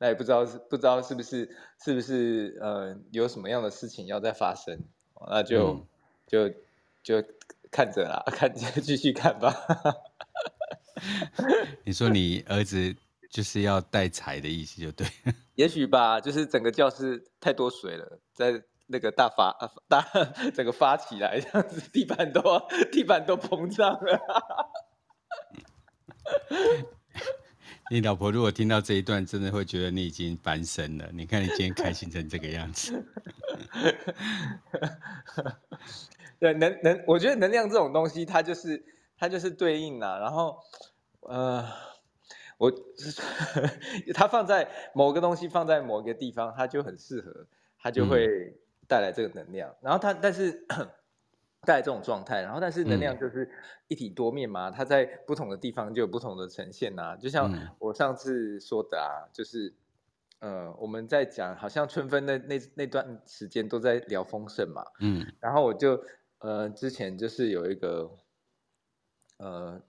[0.02, 4.80] 那也不知道是不知道是不是是不是呃有什么样的事情要再发生，
[5.28, 5.86] 那就、嗯、
[6.26, 6.48] 就
[7.02, 7.28] 就
[7.70, 9.54] 看着啦，看继续看吧。
[11.84, 12.94] 你说你儿子
[13.30, 15.06] 就是要带财的意思就对。
[15.54, 19.54] 也许吧，就是整个教室太多水了，在那个大发
[19.88, 20.00] 大
[20.54, 22.42] 整个发起来这样子，地板都
[22.90, 24.20] 地板都膨胀了。
[27.90, 31.10] 你老婆如果听到这一段，真的会觉得你已经翻身了。
[31.12, 33.04] 你看你今天开心成这个样子。
[36.38, 38.82] 对，能能，我觉得能量这种东西，它就是
[39.18, 40.18] 它就是对应啊。
[40.18, 40.56] 然后，
[41.20, 41.64] 呃，
[42.58, 42.72] 我
[44.14, 47.46] 它放在某个东西放在某个地方，它就很适合，
[47.78, 48.54] 它就会
[48.88, 49.70] 带来这个能量。
[49.70, 50.66] 嗯、然后它，但是。
[51.62, 53.46] 带来这种状态，然后但是能量就是
[53.86, 57.16] 一体多面嘛，嗯、它在不同的地方就有不同的呈现呐、啊。
[57.16, 59.70] 就像我上次说的啊，就是
[60.38, 66.02] 呃我们在讲，好像春分那那那段时间都在聊丰盛嘛，嗯，然后我就
[66.38, 68.10] 呃之前就是有一个
[69.36, 69.82] 呃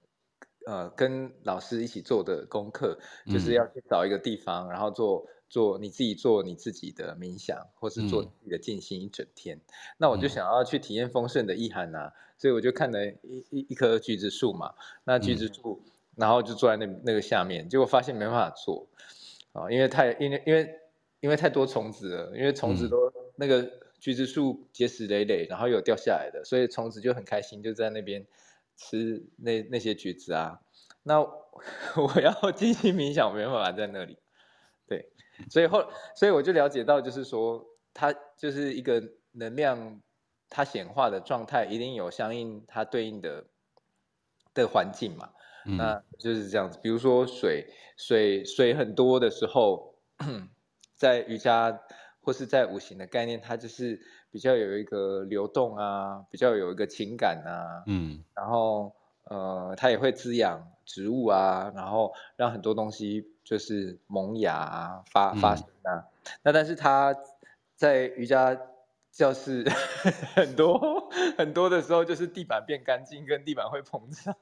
[0.66, 2.98] 呃跟老师一起做的功课，
[3.28, 9.58] 就是要去找一个地方，然后做做你自己做你自己的冥想，或是做自己的静心一整天。
[9.58, 9.62] 嗯、
[9.98, 18.88] 那我就想要去体验丰盛的意涵啊，所以我就看了一一一棵橘子树嘛，那橘子树，嗯、然后就坐在那那个下面，结果发现没办法做。
[19.54, 20.80] 啊，因为太因为因为
[21.20, 23.70] 因为太多虫子了，因为虫子都、嗯、那个。
[24.02, 28.26] 橘子树结实累累，然后有掉下来的，所以虫子就很开心，就在那边
[28.82, 30.60] 吃那那些橘子啊。
[31.04, 31.30] 那我
[32.22, 34.18] 要 静心冥想，我没办法在那里。
[34.88, 35.12] 对，
[35.50, 39.02] 所以后，所以我就了解到，就是说，它就是一个
[39.34, 40.02] 能量，
[40.50, 43.46] 它显化的状态，一定有相应它对应的
[44.54, 45.30] 的环境嘛。
[45.66, 46.80] 嗯、那就是这样子。
[46.82, 47.68] 比如说水，
[47.98, 49.96] 水水很多的时候，
[50.98, 51.80] 在瑜伽。
[52.24, 54.00] 或是在五行的概念，它就是
[54.32, 58.94] 比较有一个流动啊，比较有一个情感啊，嗯，然后
[59.26, 65.94] 呃，它也会滋养植物啊，然后让很多东西就是萌芽啊，发发生啊。
[65.94, 66.04] 嗯、
[66.44, 67.16] 那但是它
[67.76, 68.58] 在瑜伽
[69.12, 69.68] 教室
[70.34, 74.34] 很多很多的时候，就是地板变干净，跟地板会膨胀。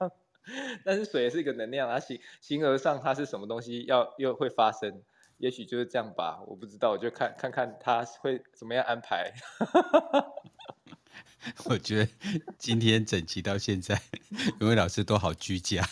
[0.85, 5.01] 但是水也是一个能量，啊形形而上，它是什么东西要又会发生。
[5.39, 9.33] 也许就是这样吧，我不知道，我就看看看他会怎么样安排。
[11.63, 12.11] 我觉得
[12.57, 14.01] 今天整集到现在，
[14.59, 15.87] 两位老师都好居家。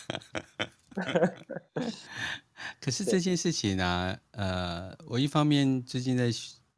[2.78, 6.30] 可是这件事情呢、啊，呃，我一方面最近在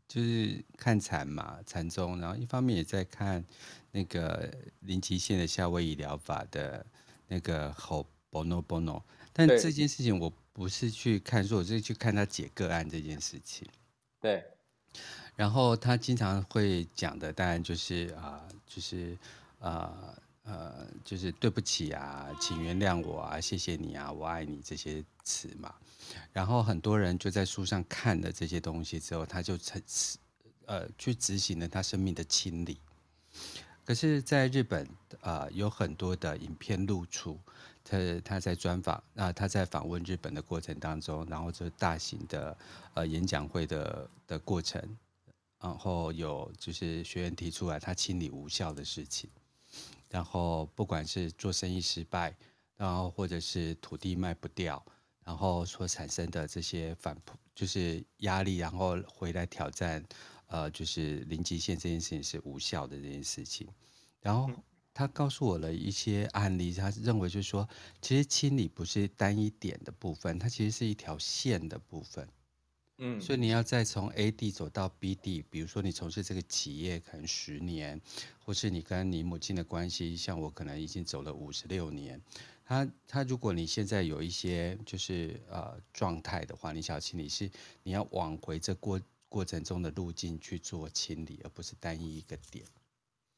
[0.06, 3.44] 就是看禅嘛，禅宗，然后一方面也在看
[3.90, 4.48] 那个
[4.80, 6.86] 林极限的夏威夷疗法的
[7.26, 9.02] 那个 Ho'oponopono，
[9.32, 10.32] 但这件事情我。
[10.52, 13.66] 不是去看书，我是去看他解个案这件事情。
[14.20, 14.44] 对，
[15.36, 19.16] 然后他经常会讲的，当然就是啊、呃，就是
[19.60, 25.74] 呃呃，就是对不起啊，请原谅我啊，谢谢你啊，我爱你这些词嘛。
[26.32, 29.80] 然后很多人就在书上看了这些东西之后，他就成
[30.66, 32.78] 呃去执行了他生命的清理。
[33.84, 34.84] 可是，在日本
[35.20, 37.38] 啊、呃，有很多的影片露出。
[37.82, 42.56] 他他在专访啊，他在访问日本的过程当中，然后就大型的
[42.94, 44.80] 呃演讲会的的过程，
[45.60, 49.28] 然后有就是学员提出来他清理无效的事情，
[50.08, 52.36] 然后不管是做生意失败，
[52.76, 54.84] 然后或者是土地卖不掉，
[55.24, 60.04] 然后所产生的这些反扑就是压力，然后回来挑战
[60.46, 63.66] 呃就是零极限这件事情是无效的这件事情，
[64.20, 64.48] 然后。
[65.00, 67.66] 他告诉我了一些案例，他认为就是说，
[68.02, 72.28] 其实清理不是单一点的部分，它其实是一条线的部分。
[72.98, 77.98] 嗯，所以你要再从 A 地走到 B 地，比如说你从事这个企业可能十年，
[78.44, 82.20] 或是你跟你母亲的关系，像我可能已经走了五十六年。
[82.66, 87.50] 他他如果你现在有一些就是呃状态的话，你想要清理是
[87.84, 92.62] 你要往回这过过程中的路径去做清理，而不是单一一个点。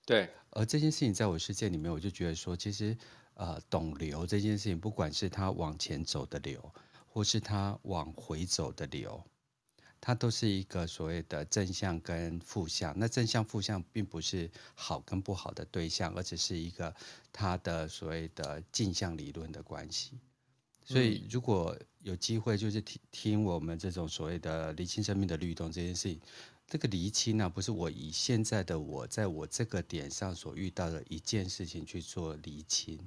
[0.05, 2.97] 对，而这件事情在我世界里面，我就觉得说，其实，
[3.35, 6.75] 呃，懂流这件事情，不管是它往前走的流，
[7.07, 9.23] 或是它往回走的流，
[10.01, 12.93] 它都是一个所谓的正向跟负向。
[12.99, 16.93] 那正向负向并不是好跟不好的对象，而只是一个
[17.33, 20.19] 它的所谓的镜像理论的关系。
[20.85, 26.21] 所以，如果有机会，就是听听我们这种所谓的厘清生命的律动这件事情。
[26.72, 32.98] 这个厘清呢，不是我以现在的我在我这个点上所遇到的一件事情去做厘清，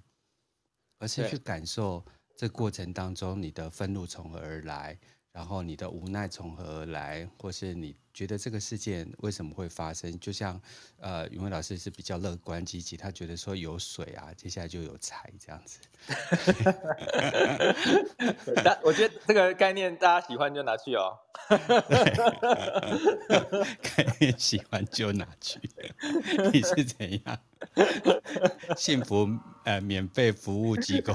[1.00, 2.06] 而是去感受
[2.38, 4.96] 这过程当中你的愤怒从何而来。
[5.36, 10.18] 然后你的无奈从何而来，或是你觉得这个事件为什么会发生？
[10.18, 10.62] 就像，
[10.98, 15.80] 呃，云伟老师是比较乐观积极，他觉得说有水啊，接下来就有财这样子。
[18.64, 21.20] 但我觉得这个概念大家喜欢就拿去哦。
[23.82, 25.60] 概念喜欢就拿去，
[26.54, 27.38] 你是怎样？
[28.78, 29.28] 幸福
[29.66, 31.14] 呃免费服务机构。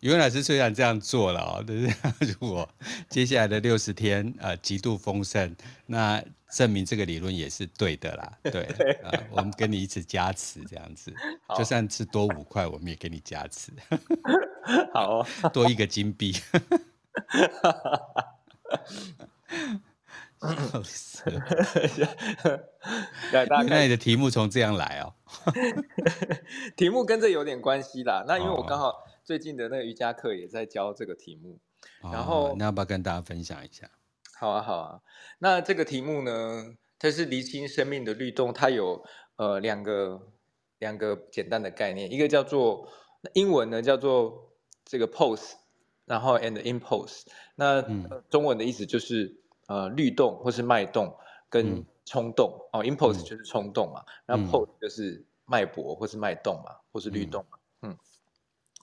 [0.00, 1.94] 云老师虽然这样做了哦，但是
[2.40, 2.68] 如果
[3.08, 5.54] 接下来的六十天呃极度丰盛，
[5.86, 8.32] 那证明这个理论也是对的啦。
[8.50, 8.62] 对，
[9.02, 11.12] 呃、我们跟你一起加持这样子，
[11.56, 13.70] 就算是多五块，我们也给你加持。
[14.92, 16.34] 好、哦，多一个金币。
[20.40, 21.40] 笑死了！
[23.80, 25.14] 你的题目从这样来哦。
[26.76, 28.24] 题目跟这有点关系啦。
[28.26, 31.58] 那因为我刚好最近的那个瑜伽课也在教这个题目，
[32.02, 33.90] 哦、然后那要不要跟大家分享一下？
[34.38, 35.00] 好啊，好啊。
[35.38, 39.04] 那这个题目呢，它是厘清生命的律动，它有
[39.36, 40.20] 呃两个
[40.78, 42.88] 两个简单的概念，一个叫做
[43.34, 44.52] 英文呢叫做
[44.84, 45.52] 这个 pose，
[46.06, 47.22] 然后 and impulse，
[47.54, 51.16] 那、嗯、中文的意思就是呃律动或是脉动
[51.48, 57.98] 跟冲动、嗯、哦，impulse 就是冲动嘛，然后、pose 就是脉搏或是脉动嘛，或是律动嘛，嗯，嗯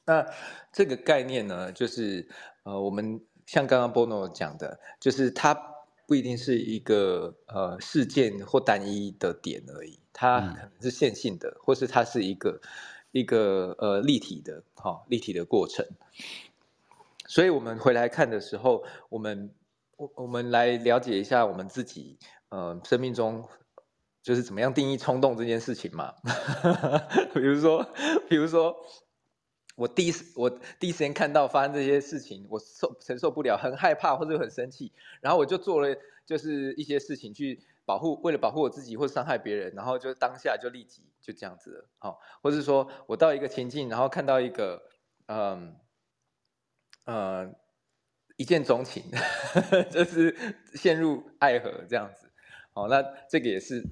[0.05, 0.33] 那
[0.71, 2.27] 这个概念呢，就是
[2.63, 5.67] 呃我们像刚刚 Bono 讲的，就是它。
[6.09, 12.59] 不一定是一个呃事件或单一的点而已，它可能是线性的，嗯、或是它是一个
[13.11, 15.85] 一个呃立体的哈、哦、立体的过程。
[17.27, 19.53] 所以我们回来看的时候，我们
[19.97, 22.17] 我我们来了解一下我们自己
[22.49, 23.47] 呃生命中
[24.21, 26.13] 就是怎么样定义冲动这件事情嘛。
[27.33, 27.83] 比如说，
[28.27, 28.75] 比如说。
[29.75, 44.83] 我第一时我第一时间看到发生这些事情，我受承受不了，很害怕或者很生气，然后我就做了就是一些事情去保护，为了保护我自己或伤害别人，然后就当下就立即就这样子了，好、哦，或是说我到一个情境，然后看到一个
[45.27, 45.77] 嗯
[47.05, 47.49] 呃
[48.35, 49.03] 一见钟情，
[49.89, 50.35] 就是
[50.73, 52.28] 陷入爱河这样子，
[52.79, 53.83] 好、哦，那这个也是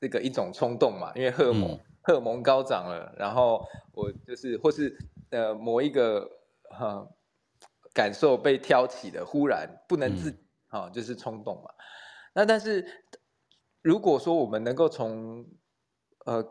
[0.00, 4.96] 这个一种冲动嘛，因为荷尔蒙、嗯、荷尔蒙高涨了，然后我就是或是。
[5.30, 6.30] 呃，某一个
[6.70, 7.16] 哈、呃、
[7.92, 10.30] 感受被挑起的，忽然不能自，
[10.68, 11.70] 啊、嗯哦，就是冲动嘛。
[12.32, 12.86] 那但是
[13.82, 15.44] 如果说我们能够从
[16.24, 16.48] 呃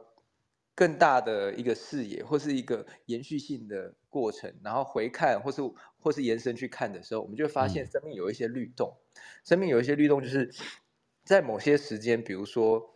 [0.75, 5.61] 更大的一个视野，或是一个延续性的过程，然后回看，或是
[5.97, 8.97] 或是延伸去看的时候，我们就会发现生命有一些律动。
[9.13, 10.53] 嗯、生命有一些律动，就是
[11.25, 12.89] 在某些时间，比如说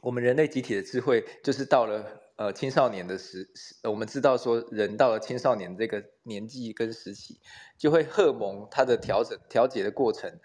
[0.00, 2.22] 我们人类集体的智慧，就是到了。
[2.36, 7.38] 呃，青少年的时时，我们知道说，人到了青少年这个年纪跟时期，
[7.78, 10.40] 就会荷蒙它的调整、调节的过程，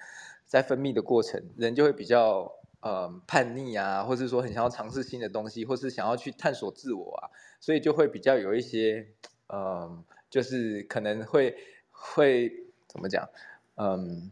[0.45, 9.07] 在分泌的过程，人就会比较呃叛逆啊，或是说很想要尝试新的东西，或是想要去探索自我啊，所以就会比较有一些
[9.47, 11.57] 呃，就是可能会
[11.89, 12.51] 会
[12.87, 13.27] 怎么讲，
[13.77, 14.31] 嗯、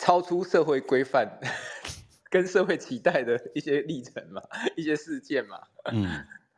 [0.00, 1.38] 超出社会规范。
[2.32, 4.40] 跟社会期待的一些历程嘛，
[4.76, 5.60] 一些事件嘛，
[5.90, 6.06] 嗯，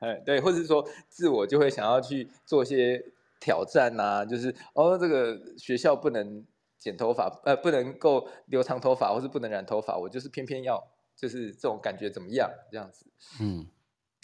[0.01, 3.03] 哎，对，或者是说自我就会想要去做一些
[3.41, 6.45] 挑战啊，就是哦，这个学校不能
[6.79, 10.79] 剪头发，呃，不能够留长头发，或是不能染头发，我就是偏偏要，
[11.17, 13.07] 就是这种感觉怎么样，这样子，
[13.41, 13.67] 嗯，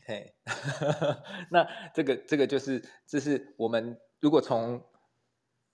[0.05, 0.35] 嘿，
[1.51, 4.85] 那这个这个就是，这是我们如果从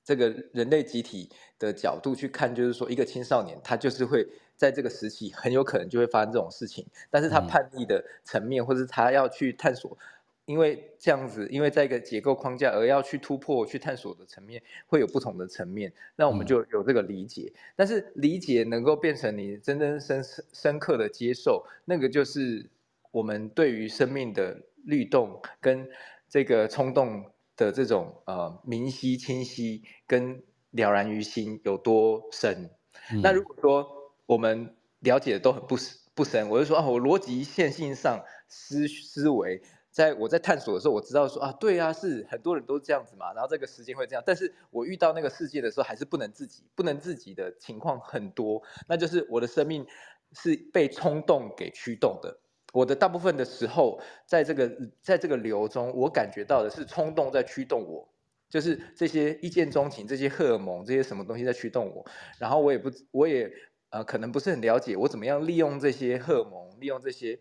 [0.05, 4.25] 这个人类集体的角度去看，就是说一个青少年他就是会。
[4.57, 9.99] 在这个时期，很有可能就会发生这种事情，但是他叛逆的层面，嗯、或者是他要去探索，
[10.47, 17.53] 因为这样子，因为在一个结构框架而要去突破、去探索的层面，会有不同的层面，那我们就有这个理解。
[17.53, 22.65] 嗯、但是理解能够变成你真正深深刻的接受，那个就是
[23.11, 25.91] 我们对于生命的律动跟
[26.29, 27.25] 这个冲动
[27.57, 32.71] 的这种呃明晰、清晰跟了然于心有多深。
[33.13, 33.87] 嗯、那如果说，
[34.27, 35.77] 我们了解的都很不
[36.15, 49.87] 不深，我就说啊，我逻辑线性上思思维，在我在探索的时候，我知道说啊，对啊，是很多人都这样子嘛，然后这个时间会这样，但是我遇到那个世界的时候，还是不能自己，不能自己的情况很多，那就是我的生命
[50.33, 52.39] 是被冲动给驱动的，
[52.75, 58.07] 我的大部分的时候，在这个在这个流中，我感觉到的是冲动在驱动我，
[58.51, 62.05] 就是这些一见钟情，这些荷尔蒙，这些什么东西在驱动我，
[62.39, 63.51] 然后我也不我也。
[63.91, 67.39] 呃，可能不是很了解我怎么样利用这些荷尔蒙，利用这些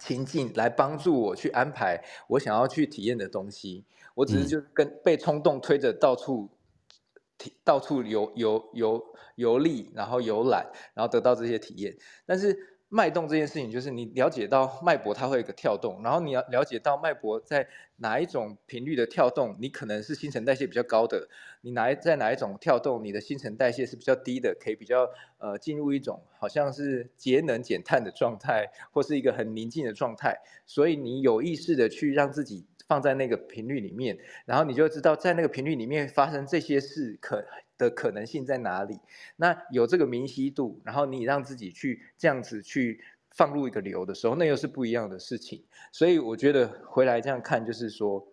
[0.00, 3.84] 情境来帮助我去安排我想要去体验的东西。
[4.14, 6.48] 我只是就跟被冲动推着到处，
[7.62, 11.94] 到处游游游游历，然后游览，然后得到这些体验。
[12.24, 12.73] 但是。
[12.94, 21.28] 脉动这件事情，就是你了解到脉搏它会有一个跳动，然后你要了解到脉搏在哪一种频率的跳动，你可能是新陈代谢比较高的，
[21.62, 37.44] 你哪在哪一种跳动，你的新陈代谢是比较低的，可以比较呃进入一种好像是节能减碳的状态，或是一个很宁静的状态，所以你有意识的去让自己放在那个频率里面，然后你就知道在那个频率里面发生这些事可。
[37.76, 38.98] 的可能性在哪里？
[39.36, 45.64] 那有这个明晰度，然后你让自己去这样子去放入一个流的时候，那又是不一样的事情。
[45.90, 48.26] 所以我觉得回来这样看，就是说，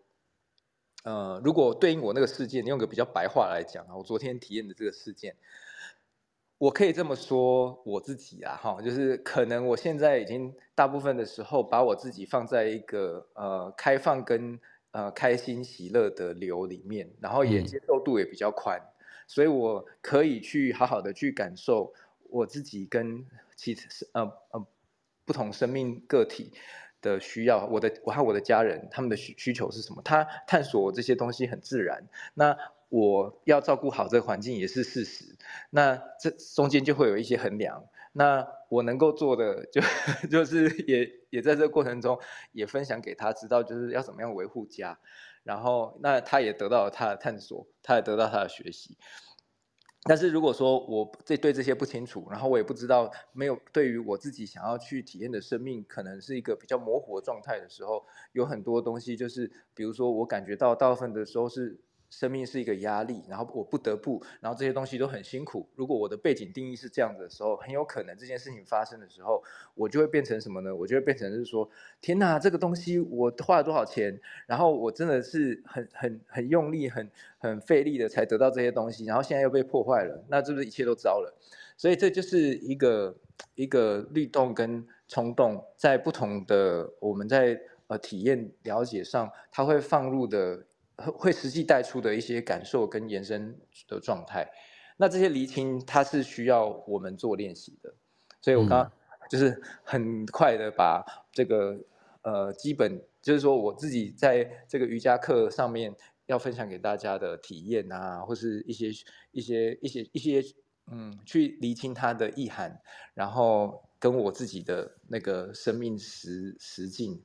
[1.03, 5.35] 呃，如果对应我那个事件，你用个比较白话来讲啊，我昨天体验的这个事件，
[6.59, 14.59] 我可以这么说我自己啊，哈，就是可能我现在已经大部分的时候把我自己放在一个呃开放跟
[14.91, 18.79] 呃开心喜乐的流里面，然后也接受度也比较宽。
[18.79, 18.90] 嗯
[19.31, 21.93] 所以我可以去好好的去感受
[22.29, 23.25] 我自己跟
[23.55, 23.77] 其
[24.11, 24.67] 呃呃
[25.23, 26.51] 不同生命个体
[27.01, 30.01] 的需要，我的我和我的家人他们的需需求是什么？
[30.03, 32.09] 他探索这些东西很自然。
[32.33, 32.57] 那
[32.89, 35.37] 我要照顾好这个环境也是事实。
[35.69, 37.85] 那这中间就会有一些衡量。
[38.11, 39.81] 那我能够做的就
[40.29, 42.19] 就是也也在这个过程中
[42.51, 44.99] 也分享给他知道，就是要怎么样维护家。
[45.43, 48.97] 然后那他也得到了他的探索，他也得到他的学习。
[50.03, 61.81] 但是如果说我这对这些不清楚，然后我也不知道，没有对于我自己想要去体验的生命，可能是一个比较模糊的状态的时候，有很多东西就是，比如说我感觉到大部分的时候是。
[62.11, 65.67] 生命是一个压力，然后我不得不，然后这些东西都很辛苦。
[65.75, 69.41] 如果我的背景定义是这样子的时候，很有可能这件事情发生的时候，
[69.75, 70.75] 我就会变成什么呢？
[70.75, 71.67] 我就会变成是说，
[72.01, 81.33] 天哪，这个东西我花了多少钱，然后我真的是很很很用力、很很费力的才得到这些东西，然后现在又被破坏了，那是不是一切都糟了？
[81.77, 83.15] 所以这就是一个
[83.55, 87.57] 一个律动跟冲动，在不同的我们在
[87.87, 90.65] 呃体验了解上，它会放入的。
[91.01, 94.49] 会实际带出的一些感受跟延伸的状态，
[94.97, 97.93] 那这些厘清它是需要我们做练习的，
[98.41, 98.91] 所以我刚刚
[99.29, 101.79] 就是很快的把这个
[102.21, 105.95] 呃基本就是说我自己在这个瑜伽课上面
[106.27, 108.89] 要分享给大家的体验啊，或是一些
[109.31, 110.43] 一些一些一些
[110.91, 112.81] 嗯去厘清它的意涵，
[113.13, 117.21] 然后跟我自己的那个生命实实境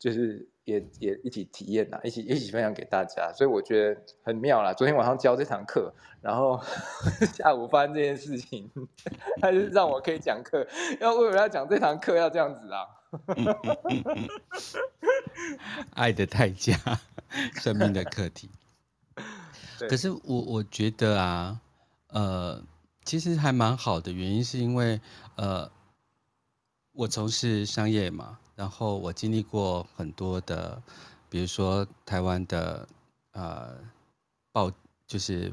[0.00, 0.48] 就是。
[0.64, 4.72] 也也一起体验呐，一起一起分享给大家，所以我觉得很妙啦。
[4.72, 5.92] 昨天晚上教这堂课，
[6.22, 6.62] 然后
[7.34, 8.70] 下午发生这件事情，
[9.42, 10.64] 他就让我可以讲课。
[11.00, 12.86] 要为什么要讲这堂课要这样子啊？
[15.94, 16.78] 爱的代价，
[17.54, 18.48] 生命的课题。
[19.88, 21.60] 可是我我觉得啊，
[22.10, 22.62] 呃，
[23.04, 25.00] 其实还蛮好的，原因是因为
[25.34, 25.68] 呃，
[26.92, 28.38] 我从事商业嘛。
[28.60, 30.82] 然后我经历过很多的，
[31.30, 32.86] 比如说台湾的
[33.32, 33.74] 呃
[34.52, 34.70] 报，
[35.06, 35.50] 就是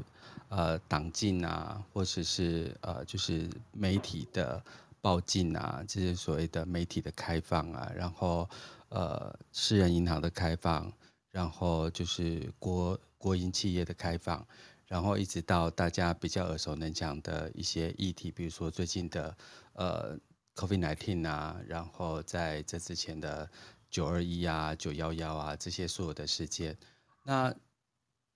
[0.50, 4.62] 呃党禁啊，或者是呃就是媒体的
[5.00, 8.46] 报禁啊，这些所谓的媒体的开放啊，然后
[8.90, 10.92] 呃私人银行的开放，
[11.30, 14.46] 然后就是国国营企业的开放，
[14.86, 19.34] 然后一直到大家比较耳熟能详的一些议题，比如说最近的
[19.72, 20.14] 呃。
[20.58, 23.48] COVID-19 啊，然后在这之前的
[23.88, 26.76] 九二一啊、九幺幺啊这些所有的事件，
[27.22, 27.54] 那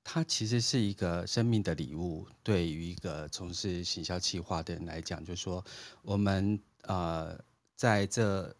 [0.04, 2.28] 它其实是一个生命的礼物。
[2.44, 5.64] 对于一个从事行销企划的人来讲，就是说
[6.02, 7.36] 我们呃
[7.74, 8.54] 在这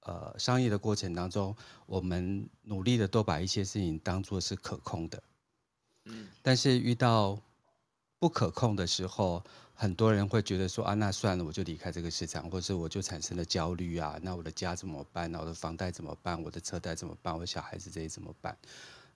[0.00, 1.54] 呃商业的过程当中，
[1.86, 5.22] 我们努力的都把一些事情当做是可控的，
[6.06, 7.40] 嗯，但是遇到
[8.24, 9.42] 不可控的时候。
[9.76, 14.18] 很多人会觉得说啊，那算了，我就离开这个市场，或者我就产生了焦虑啊。
[14.22, 15.30] 那我的家怎么办？
[15.30, 16.40] 那我的房贷怎么办？
[16.42, 17.34] 我的车贷怎么办？
[17.34, 18.56] 我的小孩子这些怎么办？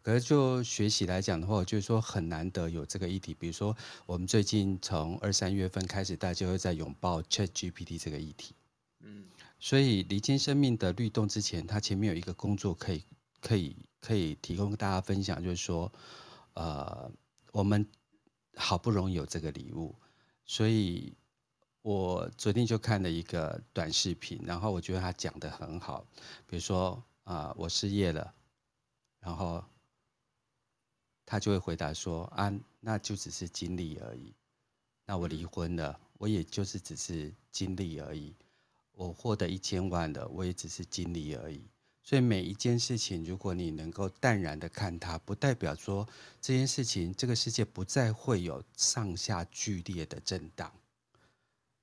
[0.02, 3.32] 可是就学习来讲的话，就是说很难得有这个议题。
[3.32, 8.52] 比如说，我们最近从二三月份开始，大家会在拥抱 ChatGPT 这个议题。
[9.00, 9.26] 嗯，
[9.60, 13.04] 所以离经生命的律动之前，它前面有一个工作可以
[13.40, 15.90] 可以可以提供大家分享，就是说，
[16.54, 17.10] 呃，
[17.52, 17.86] 我们
[18.58, 19.94] 好不容易有这个礼物。
[20.44, 21.14] 所以，
[21.82, 26.06] 我昨天就看了一个短视频，然后我觉得他讲的很好。
[26.46, 28.34] 比如说啊，我失业了，
[29.20, 29.64] 然后
[31.24, 34.34] 他就会回答说啊，那就只是经历而已。
[35.06, 38.34] 那我离婚了，我也就是只是经历而已。
[38.92, 41.62] 我获得一千万了，我也只是经历而已。
[42.08, 46.08] 所以每一件事情，如果你能够淡然的看它，不代表说
[46.40, 50.72] 这件事情，这个世界不再会有上下剧烈的震荡，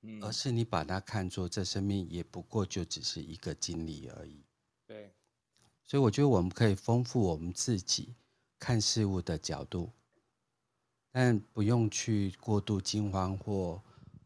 [0.02, 4.42] 嗯，而是你把它看作这生命也不过就只是一个经历而已。
[4.84, 5.12] 对，
[5.84, 8.12] 所以我觉得我们可以丰富我们自己
[8.58, 9.92] 看事物的角度，
[11.12, 13.80] 但不用去过度惊慌或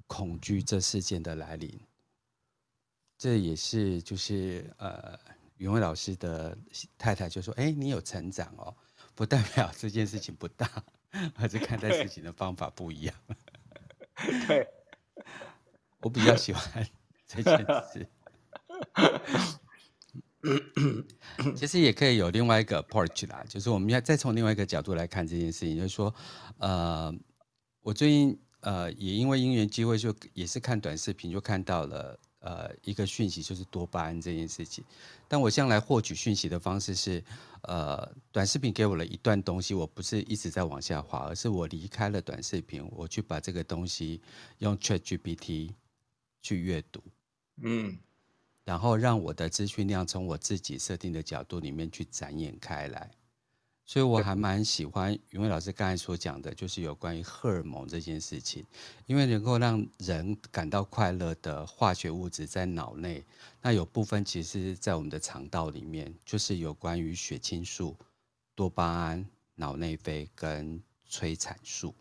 [0.06, 1.78] 恐惧这事件的来临。
[3.18, 5.20] 这也是就是呃。
[5.60, 6.56] 云慧老师的
[6.96, 8.74] 太太就说：“哎，你有成长哦，
[9.14, 10.66] 不代表这件事情不大，
[11.34, 13.14] 而是看待事情的方法不一样。”
[14.48, 14.66] 对，
[16.00, 16.86] 我比较喜欢
[17.26, 17.58] 这件
[17.92, 18.08] 事。
[21.54, 26.14] 其实也可以有另外一个 approach 啦，就是我们要再从另外一个角度来看这件事情，就是说，
[26.56, 27.14] 呃，
[27.82, 32.18] 我最近呃也因为因缘机会，就也是看短视频，就看到了。
[32.40, 34.82] 呃，一个讯息就是多巴胺这件事情，
[35.28, 37.22] 但我向来获取讯息的方式是，
[37.62, 44.20] 呃，短视频给我了一段东西，我不是一直在往下滑，而是我离开了短视频，我去把这个东西
[44.58, 45.74] 用 ChatGPT
[46.40, 47.02] 去阅读，
[47.62, 47.98] 嗯，
[48.64, 53.10] 然后让我的资讯量从我自己设定的角度里面去展演开来。
[53.90, 58.64] 所以我还蛮喜欢云伟老师刚才所讲的，就是有关于荷尔蒙这件事情，
[59.06, 63.26] 因为能够让人感到快乐的化学物质在脑内，
[63.60, 67.96] 那有部分其实在我们的肠道里面，就是有关于血清素、
[68.54, 69.26] 多巴胺、
[69.56, 71.92] 脑内啡跟催产素。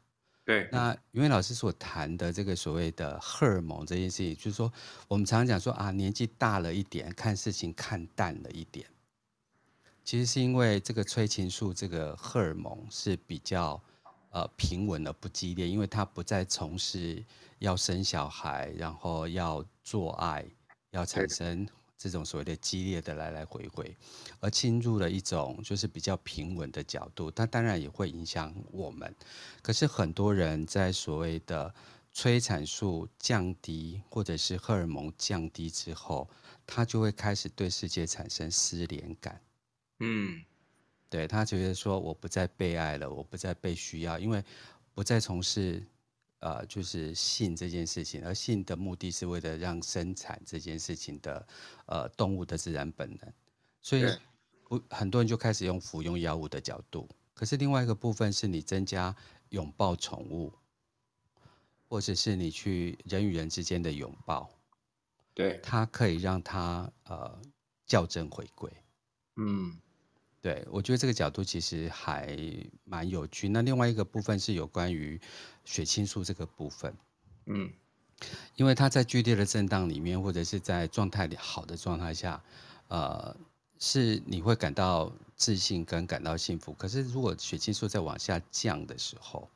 [0.46, 4.72] 对，那云蔚老师所谈的这个所谓的荷尔蒙这件事情，就是说
[5.08, 8.86] 我们常常讲说啊，年纪大了一点，看事情看淡了一点。
[10.10, 13.80] 其实是因为这个催情素这个荷尔蒙是比较
[14.32, 17.24] 呃平稳的，不激烈，因为它不再从事
[17.60, 20.44] 要生小孩，然后要做爱，
[20.90, 23.96] 要产生这种所谓的激烈的来来回回，
[24.40, 27.30] 而进入了一种就是比较平稳的角度。
[27.30, 29.16] 它当然也会影响我们，
[29.62, 31.72] 可是很多人在所谓的
[32.12, 36.28] 催产素降低或者是荷尔蒙降低之后，
[36.66, 39.40] 他就会开始对世界产生失联感。
[40.00, 40.44] 嗯，
[41.10, 44.44] 对，他觉得说我不再被爱了，我不再被需要，因为
[44.94, 45.84] 不再从事
[46.40, 51.48] 呃就是性这件事情，而性的目的是为了让生产这件事情的
[51.86, 53.34] 呃动物的自然本能，
[53.82, 54.06] 所以
[54.68, 57.10] 不很多人就开始用服用药物的角度。
[57.34, 59.14] 可是另外一个部分是你增加
[59.50, 60.54] 拥抱宠物，
[61.90, 64.50] 或者是你去人与人之间的拥抱，
[65.34, 67.42] 对，它可以让它呃
[67.88, 68.72] 校正回归，
[69.36, 69.78] 嗯。
[70.42, 72.38] 对，我觉得这个角度其实还
[72.86, 73.50] 蛮有趣。
[73.50, 75.20] 那另外一个部分是有关于
[75.66, 76.96] 血清素这个部分，
[77.48, 77.70] 嗯，
[78.56, 82.42] 因为它在剧烈的震荡里面，或者是在状态里好的状态下，
[82.88, 83.36] 呃，
[83.80, 86.72] 是你会感到自信跟感到幸福。
[86.74, 89.50] 可是如果血清素在往下降的时候，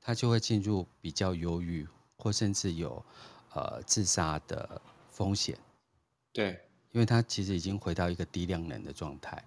[0.00, 1.86] 它就会进入比较忧郁，
[2.16, 3.04] 或甚至有
[3.52, 4.82] 呃自杀的
[5.12, 5.56] 风险。
[6.32, 9.40] 对，因为它其实已经回到一个低量能的状态。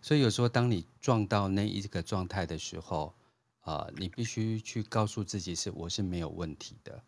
[0.00, 3.14] 所以有时候，当你撞到那一个状态的时候，
[3.62, 7.02] 呃，你必须去告诉自己是我是没有问题的，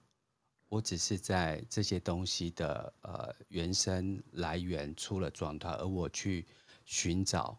[0.69, 6.47] 我只是在这些东西的呃原生来源出了状态，而我去
[6.85, 7.59] 寻找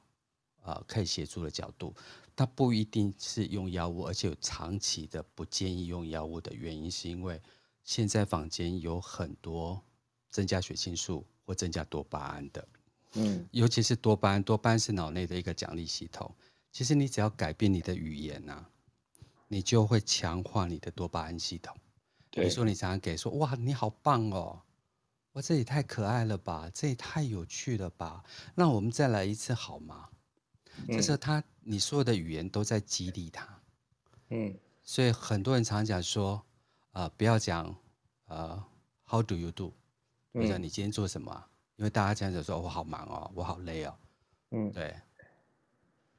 [0.64, 1.94] 呃可以协助的角度。
[2.36, 7.40] 它不一定是用药物，而且有长期的不建议用药物的原因，是因为
[7.84, 9.82] 现在坊间有很多
[10.30, 12.68] 增加血清素或增加多巴胺的。
[13.14, 16.34] 嗯，尤其是多巴胺，多巴胺是脑内的一个奖励系统。
[16.72, 18.70] 其实你只要改变你的语言呐、啊，
[19.48, 21.76] 你就会强化你的多巴胺系统。
[22.30, 24.62] 比如说你常常给说，哇，你好棒哦，
[25.34, 28.24] 哇，这也太可爱了吧，这也太有趣了吧，
[28.56, 30.08] 那我们再来一次好吗？
[30.88, 33.62] 嗯、就是他，你所有的语言都在激励他。
[34.30, 36.42] 嗯，所以很多人常常讲说，
[36.94, 37.76] 呃，不要讲，
[38.28, 38.64] 呃
[39.06, 39.74] ，How do you do？
[40.34, 41.46] 或者你今天做什么？
[41.82, 43.98] 因为大家讲着说，我好忙哦，我好累哦，
[44.52, 44.96] 嗯，对。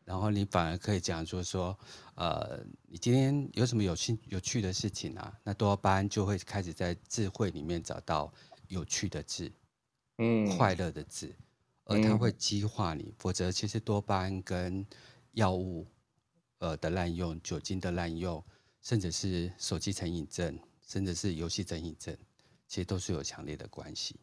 [0.04, 1.78] 然后你反而可以讲，就是说，
[2.16, 2.58] 呃，
[2.88, 5.38] 你今天有什么有趣有趣的事情啊？
[5.44, 8.34] 那多巴胺就会开始在智慧里面找到
[8.66, 9.52] 有趣的字，
[10.18, 11.32] 嗯，快乐的字，
[11.84, 13.14] 而它会激化你。
[13.16, 14.84] 否则，其实多巴胺跟
[15.30, 15.86] 药物，
[16.58, 18.44] 呃的滥用、酒精的滥用，
[18.80, 22.18] 甚至是手机成瘾症，甚至是游戏成瘾症，
[22.66, 24.18] 其实都是有强烈的关系。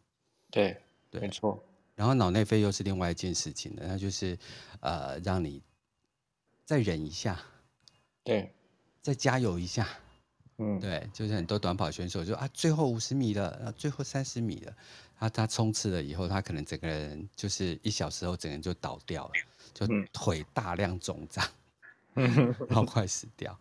[0.52, 0.78] 对。
[1.10, 1.64] 对，没错。
[1.96, 4.38] 然后脑内啡又是另外一件事情的，那就是，
[4.80, 5.62] 呃，让你
[6.64, 7.38] 再忍一下，
[8.24, 8.54] 对，
[9.02, 9.86] 再加油一下，
[10.60, 14.74] 嗯，对，就是很多短跑选手就啊，最后五十米了，最后三十米了，
[15.20, 19.34] 他他冲刺了以后，他可能整个人就是一小时后，整个人就倒掉了，
[19.74, 21.46] 就腿大量肿胀，
[22.16, 23.60] 嗯，然后快死掉。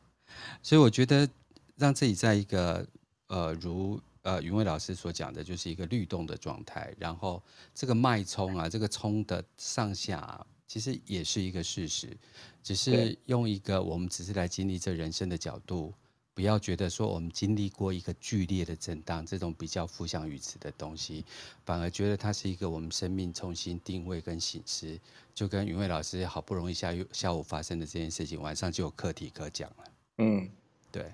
[0.63, 1.29] 所以我觉得
[1.75, 2.87] 让自己在一个
[3.27, 4.01] 呃如。
[4.23, 7.43] 呃，云伟老师所讲的就是一个律动的状态，然后
[7.75, 12.17] 这个脉冲啊，这个冲的上下啊，其实也是一个事实，
[12.63, 15.95] 只是用一个我们只是来经历这人生的角度，
[16.35, 21.25] 不要觉得说我们经历过一个剧烈的震荡，这种比较负向语词的东西，
[21.65, 24.99] 反而觉得它是一个我们生命重新定位跟醒思，
[25.35, 29.85] 就跟云伟老师好不容易下午下午发生的这件事情，晚上就有课题可讲了。
[30.19, 30.51] 嗯，
[30.93, 31.13] 对，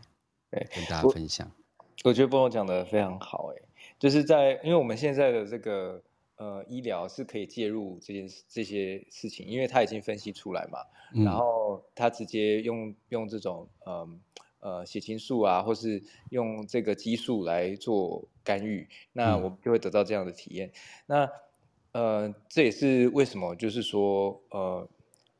[0.50, 1.50] 对，跟大家分享。
[2.02, 3.62] 我觉得波诺讲的非常好，哎，
[3.98, 6.02] 就是在因为我们现在的这个
[6.36, 10.80] 呃医疗是可以介入这些这些事情，因为他已经分析出来嘛，
[11.14, 14.08] 嗯、然后他直接用用这种呃
[14.60, 20.68] 呃血清素啊，或是用这个激素来做干预，那我们就会得到这样的体验。
[20.68, 20.72] 嗯、
[21.06, 21.30] 那
[21.92, 24.88] 呃这也是为什么就是说呃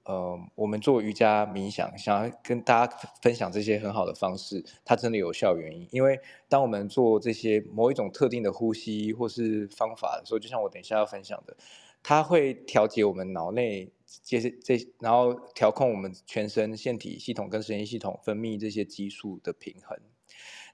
[0.05, 5.89] 呃，我们做瑜伽冥想，想要跟大家分享这些很好的方式，它真的有效原因。
[5.91, 11.57] 因为当我们做这些某一种特定的呼吸或是方法的时候，就像我等一下要分享的，
[12.03, 13.91] 它会调节我们脑内
[14.23, 19.99] 这些这，然后调控我们全身腺体系统跟神经系统分泌这些激素的平衡。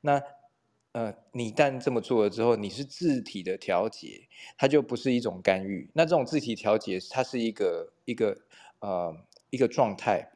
[0.01, 0.21] 那
[0.93, 4.27] 呃，你一旦这么做了之后，你是自体的调节，
[4.59, 5.89] 它就不是一种干预。
[5.95, 8.37] 那这种自体调节，它是一个一个
[8.81, 9.15] 呃
[9.51, 10.31] 一个状态，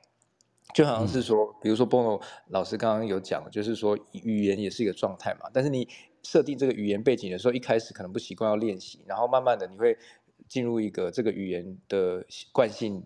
[0.73, 5.51] 就好像是说，嗯、比如说波诺老师刚刚有讲，就是说语言也是一个状态嘛。
[5.53, 5.89] 但是你
[6.23, 9.99] 设定这个语言背景的时候，一开始可能不习惯要练习，然后慢慢的你会
[10.49, 13.05] 进入一个这个语言的惯性。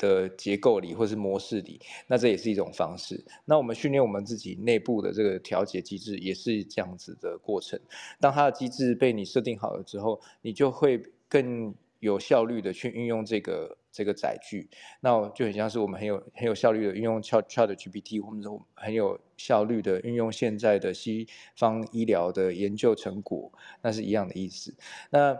[0.00, 3.22] 的结构里或是模式里，那这也是一种方式。
[3.44, 7.78] 那我们训练我们自己内部的这个调节机制，也是这样子的过程。
[8.18, 14.68] 当它的机制被你设定好了之后，你就会更有效率的去运用这个这个载具。
[15.00, 24.74] 那就很像是我们很有很有效率的运用 Chat ChatGPT，或者说很有效率的运用现在的西方医疗的研究成果，那是一样的意思。
[25.10, 25.38] 那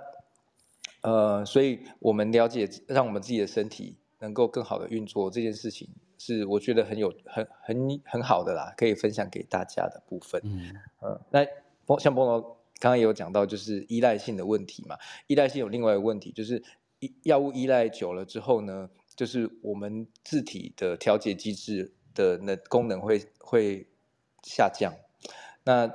[1.03, 3.97] 呃，所以我们了解，让我们自己的身体。
[4.23, 5.89] 能够更好的运作这件事情，
[6.19, 10.39] 是我觉得很有很很很好的啦，可以分享给大家的部分。
[10.45, 12.39] 嗯，呃、那像波诺
[12.79, 14.99] 刚刚也有讲到，就是依赖性的问题嘛。
[15.27, 16.63] 依赖性有另外一个问题，就是
[17.23, 23.87] 药物依赖久了之后呢，就是我们自体的调节机制的那功能会会
[24.43, 24.93] 下降。
[25.65, 25.93] 那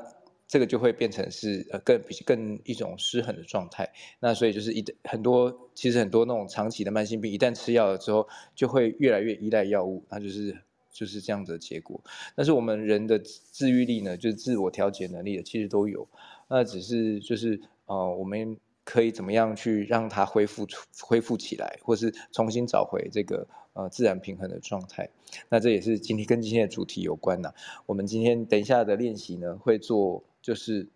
[0.47, 10.55] 这个就会变成是呃更比更一种失衡的状态，那所以就是一很多其实很多那种长期的慢性病，一旦吃药了之后，就会越来越依赖药物，那就是
[10.91, 11.99] 就是这样子的结果。
[12.35, 16.07] 但是我们人的自愈力呢，就是自我调节能力的，其实都有，
[16.47, 20.65] 那只是就是呃我们可以怎么样去让它恢复
[21.01, 23.45] 恢复起来，或是重新找回这个。
[23.75, 25.09] 呃，自然平衡的状态，
[25.49, 27.53] 那这也是今天跟今天的主题有关呐。
[27.85, 30.87] 我们今天等一下的练习呢，会做就是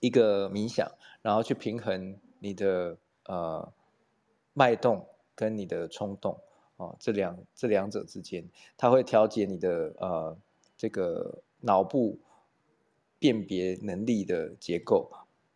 [0.00, 0.90] 一个冥想，
[1.22, 3.72] 然后去平衡你的呃
[4.52, 5.06] 脉动
[5.36, 6.40] 跟你的冲动
[6.76, 10.36] 哦，这两这两者之间，它会调节你的呃
[10.76, 12.18] 这个脑部
[13.20, 15.08] 辨别能力的结构，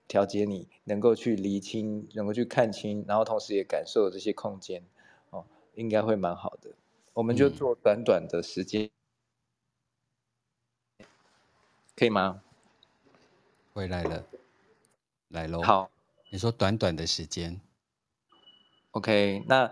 [0.08, 4.82] 调节你能够去厘清，能够去看清，然后同时也感受这些空间。
[5.30, 5.44] 哦
[5.74, 6.70] 应该会蛮好的，
[7.12, 8.88] 我们就做短短的时间，
[11.00, 11.06] 嗯、
[11.94, 12.42] 可以吗？
[13.74, 14.24] 回来了，
[15.28, 15.60] 来喽。
[15.60, 15.90] 好，
[16.30, 17.60] 你说短短的时间
[18.92, 19.70] ，OK，那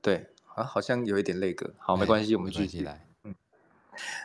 [0.00, 3.08] 对啊，好像有一点累格，好，没关系，我们继续来。
[3.24, 3.34] 嗯，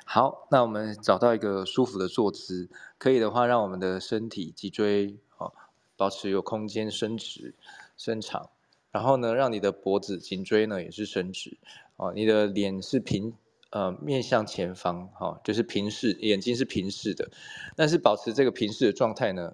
[0.06, 2.70] 好，那我们找到一个舒服的坐姿，
[3.00, 5.52] 可以的话，让我们的身体脊椎啊
[5.98, 7.56] 保持有空间伸直
[7.98, 8.52] 伸长。
[8.92, 11.60] 然后呢，让你的脖子、颈椎呢也是伸直，
[11.96, 13.36] 哦，你的脸是平，
[13.70, 17.30] 呃，面向前方，哈、就是平视，眼睛是平视的。
[17.76, 19.54] 但是保持这个平视的状态呢，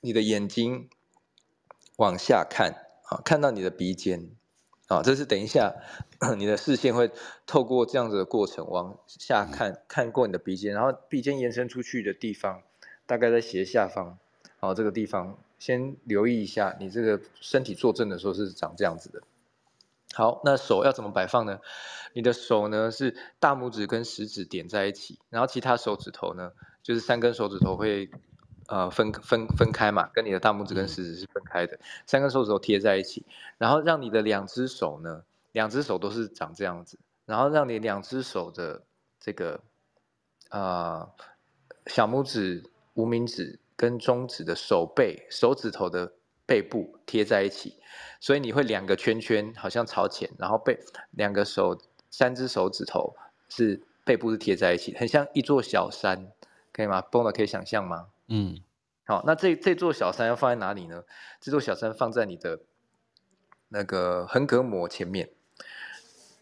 [0.00, 0.88] 你的眼睛
[1.96, 2.72] 往下看，
[3.10, 4.30] 啊、看到你的鼻尖，
[4.86, 5.74] 啊、哦，这是等一下
[6.36, 7.10] 你的视线会
[7.46, 12.62] 透过这样子的过程往下看，看过你的鼻尖，然后鼻尖延伸出去的地方，
[13.06, 14.18] 大概在斜下方，
[14.60, 15.38] 哦，这个地方。
[15.58, 19.20] 先留意一下，你这个身体坐正的时候是长这样子的。
[20.14, 21.58] 好，那手要怎么摆放呢？
[22.12, 26.52] 你的手呢是大拇指跟食指点在一起，然后其他手指头呢，
[26.84, 28.08] 就是三根手指头会
[28.68, 33.26] 呃分分分开嘛，跟你的大拇指跟食指是分开的，三根手指头贴在一起，
[33.58, 38.84] 然后让你的两只手呢，两只手都是长这样子，然后让你两只手的
[39.20, 39.60] 这个
[40.48, 41.12] 啊、呃、
[41.86, 43.60] 小拇指、无名指。
[43.80, 46.12] 跟中指的手背、手指头的
[46.44, 47.76] 背部贴在一起，
[48.18, 50.76] 所以你会两个圈圈好像朝前，然后背
[51.12, 51.80] 两个手、
[52.10, 53.14] 三只手指头
[53.48, 56.32] 是背部是贴在一起，很像一座小山，
[56.72, 57.00] 可以吗？
[57.02, 58.08] 蹦的可以想象吗？
[58.26, 58.60] 嗯，
[59.04, 61.04] 好，那这这座小山要放在哪里呢？
[61.40, 62.58] 这座小山放在你的
[63.68, 65.30] 那个横膈膜前面，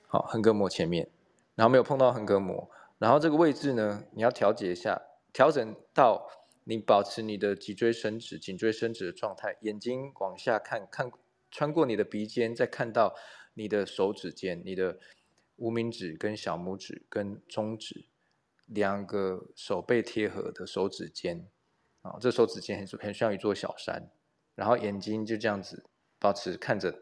[0.08, 1.08] 好，横膈膜前面，
[1.54, 5.00] 然后没有碰到横膈膜，然后这个位置呢，你要调节一下，
[5.32, 6.28] 调整到。
[6.68, 11.12] 你保持你的脊椎伸直，颈椎伸直的状态，眼睛往下看，看
[11.48, 13.14] 穿过你的鼻尖，再看到
[13.54, 14.98] 你的手指尖，你的
[15.54, 18.06] 无名指跟小拇指跟中指
[18.66, 21.48] 两个手背贴合的手指尖，
[22.02, 24.10] 啊，这手指尖很很像一座小山，
[24.56, 25.84] 然后眼睛就这样子
[26.18, 27.00] 保持看着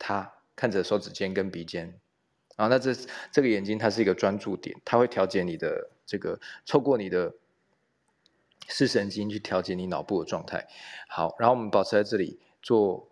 [0.00, 2.00] 它，看着手指尖跟鼻尖，
[2.56, 2.94] 啊，那这
[3.30, 7.34] 这个眼睛它是一个专注点，它会调节你的这个透过你的。
[8.66, 10.66] 视神经去调节你脑部的状态，
[11.06, 13.10] 好，然后我们保持在这里做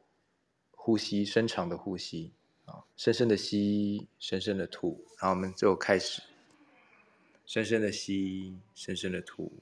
[0.70, 2.32] 呼吸，深长的呼吸
[2.64, 6.22] 啊，深深的吸，深深的吐，然后我们就开始，
[7.44, 9.52] 深深的吸，深深的吐，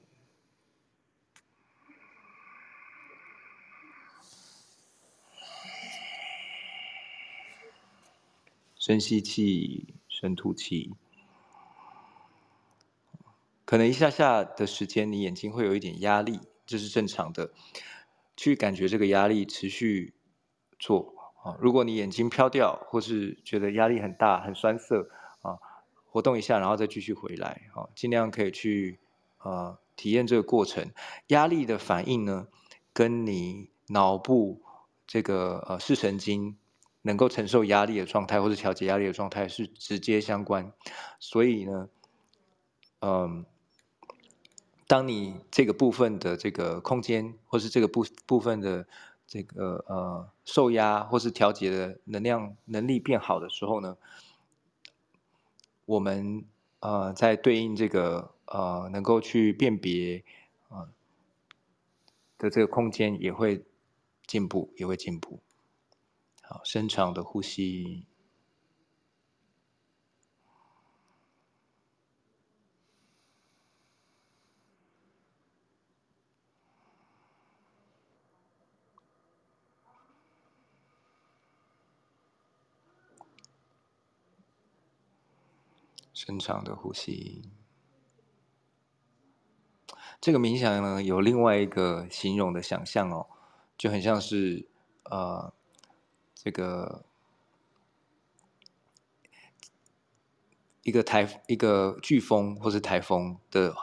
[8.81, 10.95] 深吸气，深吐气。
[13.63, 17.51] 可能一下下的时间，你眼睛会有一点压力，这是正常的。
[18.35, 20.15] 去感觉这个压力，持续
[20.79, 21.13] 做。
[21.43, 25.11] 啊，如果你眼睛飘掉，或是觉得压力很大、很酸涩，
[25.43, 25.59] 啊，
[26.07, 28.97] 活动一下，然后再继续回来，啊，尽量可以去
[29.43, 30.89] 呃体验这个过程。
[31.27, 32.47] 压力的反应呢，
[32.93, 34.63] 跟你脑部
[35.05, 36.57] 这个呃视神经
[37.01, 40.71] 能够承受压力的状态，或者调节压力的状态是直接相关。
[41.19, 41.89] 所以呢，
[43.01, 43.45] 嗯、
[44.87, 48.87] 当你这个部分的这个空间，或是这个部部分的。
[49.27, 53.95] 这个呃受压或是调节的能量能力变好的时候呢，
[55.85, 56.43] 我们
[56.81, 60.25] 呃在对应这个呃能够去辨别
[60.67, 60.89] 啊、呃、
[62.39, 63.63] 的这个空间也会
[64.27, 65.39] 进步，也会进步。
[66.51, 68.05] 好，深长的呼吸。
[86.13, 87.49] 深长的呼吸，
[90.19, 93.27] 这个冥想呢，有另外一个形容的想象哦，
[93.77, 94.69] 就很像是
[95.05, 95.53] 呃，
[96.43, 97.05] 这个
[100.81, 103.75] 一个台一个飓风或是台风的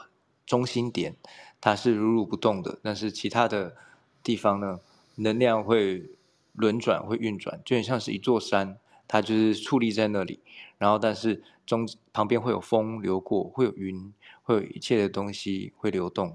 [0.45, 1.17] 中心点，
[1.61, 3.77] 它是如如不动的，但是其他的
[4.23, 4.81] 地方呢，
[5.15, 6.11] 能量会
[6.53, 10.41] 轮转会运转，就很像是一座山，它就是矗立在那里，
[10.79, 11.45] 然后但是。
[11.69, 16.35] 中旁边会有风流过，会有云，会有一切的东西会流动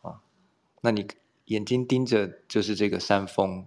[0.00, 0.22] 啊。
[0.80, 1.06] 那你
[1.44, 3.66] 眼睛盯着就是这个山峰，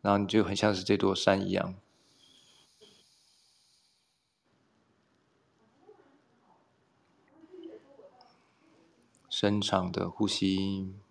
[0.00, 1.74] 然后你就很像是这座山一样。
[9.28, 11.07] 深长的呼吸。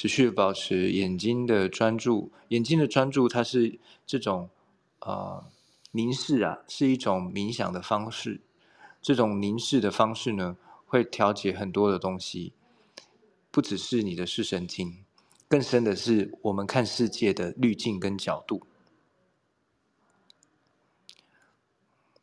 [0.00, 4.48] 持续保持眼睛的专注，眼睛的专注，它是这种
[5.00, 5.44] 呃
[5.90, 8.40] 凝视啊，是一种冥想的方式。
[9.02, 12.52] 这种凝视的方式呢，会调节很多的东西，
[13.50, 15.04] 不只是你的视神经，
[15.48, 18.62] 更深的是我们看世界的滤镜跟角度。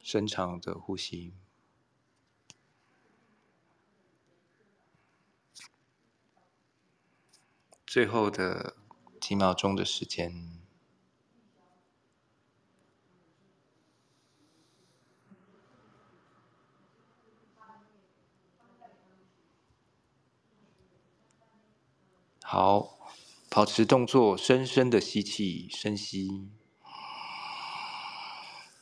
[0.01, 1.33] 深长的呼吸。
[7.87, 8.75] 最后的
[9.21, 10.59] 几秒钟的时间，
[22.41, 22.97] 好，
[23.49, 26.49] 保持动作，深深的吸气，深吸，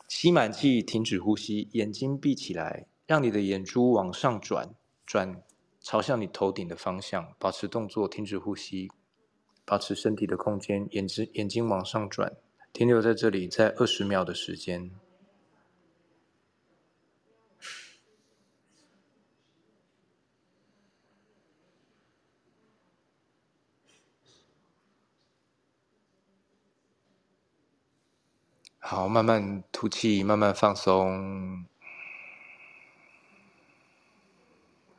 [0.08, 4.74] 吸满气，停止呼吸，眼睛闭起来，让你的眼珠往上转，
[5.06, 5.44] 转
[5.84, 8.90] 朝向你头顶的方向，保持动作，停止呼吸。
[9.66, 12.36] 保持身体的空间，眼睛眼睛往上转，
[12.72, 14.92] 停留在这里，在二十秒的时间。
[28.80, 31.66] 好，慢慢吐气，慢慢放松，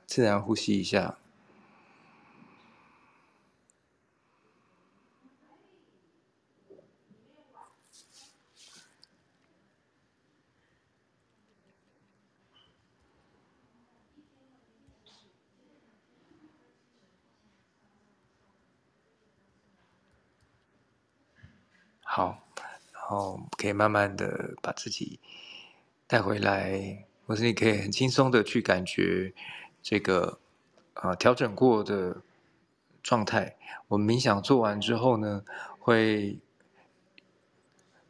[0.07, 1.19] 自然呼吸一下。
[22.07, 22.47] 好，
[22.93, 25.19] 然后可以慢慢的把自己
[26.07, 29.35] 带回来，或是你可以很轻松的去感觉
[29.85, 30.39] 这个
[30.95, 32.23] 啊、呃、调整过的
[33.03, 33.57] 状态。
[33.89, 35.45] 我们冥想做完之后呢，
[35.79, 36.39] 会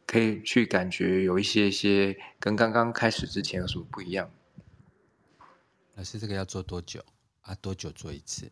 [0.07, 4.31] 可以去感觉有一些些跟刚刚开始之前有什么不一样。
[5.95, 7.03] 老师，这个要做多久
[7.41, 7.53] 啊？
[7.55, 8.49] 多久做一次？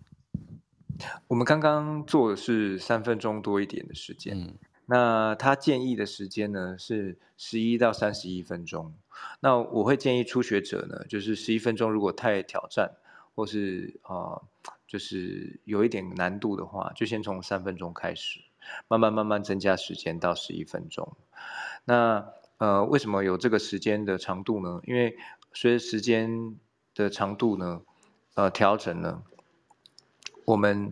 [1.27, 4.37] 我们刚刚做的是三分钟多一点的时间。
[4.37, 8.93] 嗯那他建议的时间呢是十一到三十一分钟。
[9.39, 12.91] 那我会建议初学者呢，就是十一分钟如果太挑战，
[13.35, 14.43] 或是啊、呃，
[14.87, 18.41] 就是有一点难度的话，就先从三分钟开始，
[18.87, 21.15] 慢慢慢慢增加时间到十一分钟。
[21.85, 24.81] 那呃，为什么有这个时间的长度呢？
[24.85, 25.17] 因为
[25.53, 26.57] 随着时间
[26.93, 27.81] 的长度呢，
[28.35, 29.23] 呃，调整呢，
[30.45, 30.91] 我们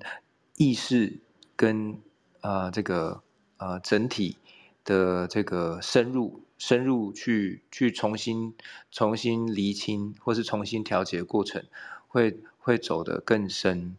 [0.57, 1.19] 意识
[1.55, 2.01] 跟
[2.41, 3.23] 呃这个。
[3.63, 4.39] 呃，整体
[4.83, 8.55] 的这个深入、深入去去重新、
[8.89, 11.63] 重新厘清，或是重新调节过程，
[12.11, 13.97] 会会走得更深。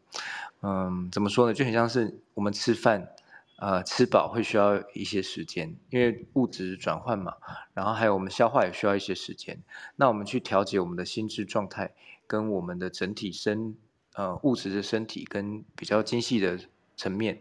[0.61, 1.53] 嗯，怎么说呢？
[1.53, 3.09] 就很像是我们吃饭，
[3.57, 7.37] 呃，吃饱会需要一些时间，因为物质转换嘛，
[7.75, 9.61] 然后还有我们消化也需要一些时间。
[9.97, 11.95] 那我们去调节我们的心智状态，
[12.27, 13.75] 跟我们的整体身，
[14.15, 16.59] 呃，物质的身体，跟比较精细的。
[16.95, 17.41] 层面，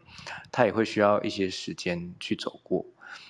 [0.51, 2.85] 它也会需要一些时间去走过。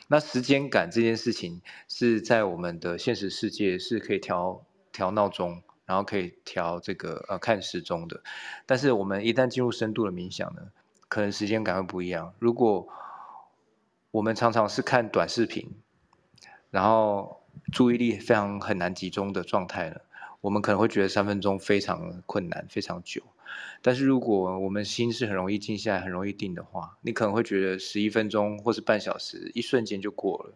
[0.07, 4.63] 那时间感这件事情是在我们的现实世界是可以调
[4.93, 5.61] 调闹钟，
[5.91, 8.23] 然后可以调这个呃看时钟的。
[8.65, 10.61] 但是我们一旦进入深度的冥想呢，
[11.09, 12.33] 可能时间感会不一样。
[12.39, 12.87] 如果
[14.11, 15.69] 我们常常是看短视频，
[16.69, 17.41] 然后
[17.73, 19.97] 注意力非常很难集中的状态呢，
[20.39, 23.21] 我们可能会觉得三分钟非常困难，非常久。
[23.81, 30.53] 但是如果我们心是很容易静下来、很容易定的话，你可能会觉得十一分钟或是半小时，一瞬间就过了。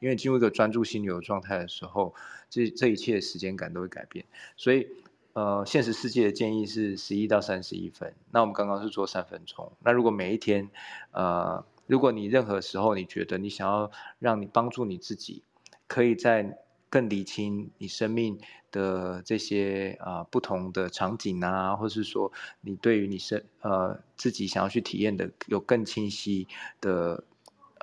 [0.00, 2.14] 因为进入一个专注心流状态的时候，
[2.50, 4.24] 这这一切的时间感都会改变。
[4.56, 4.88] 所以，
[5.32, 8.14] 呃，现实世界的建议是十一到三十一分。
[8.30, 9.72] 那我们刚刚是做三分钟。
[9.80, 10.70] 那如果每一天，
[11.12, 15.42] 呃，如果你任何时候你觉得你想要让你帮助你自己，
[15.86, 16.58] 可以在。
[16.90, 18.38] 更理清你生命
[18.70, 26.46] 的这些啊、不同的场景啊，或是说你对于你生呃自己想要去体验的有更清晰
[26.80, 27.24] 的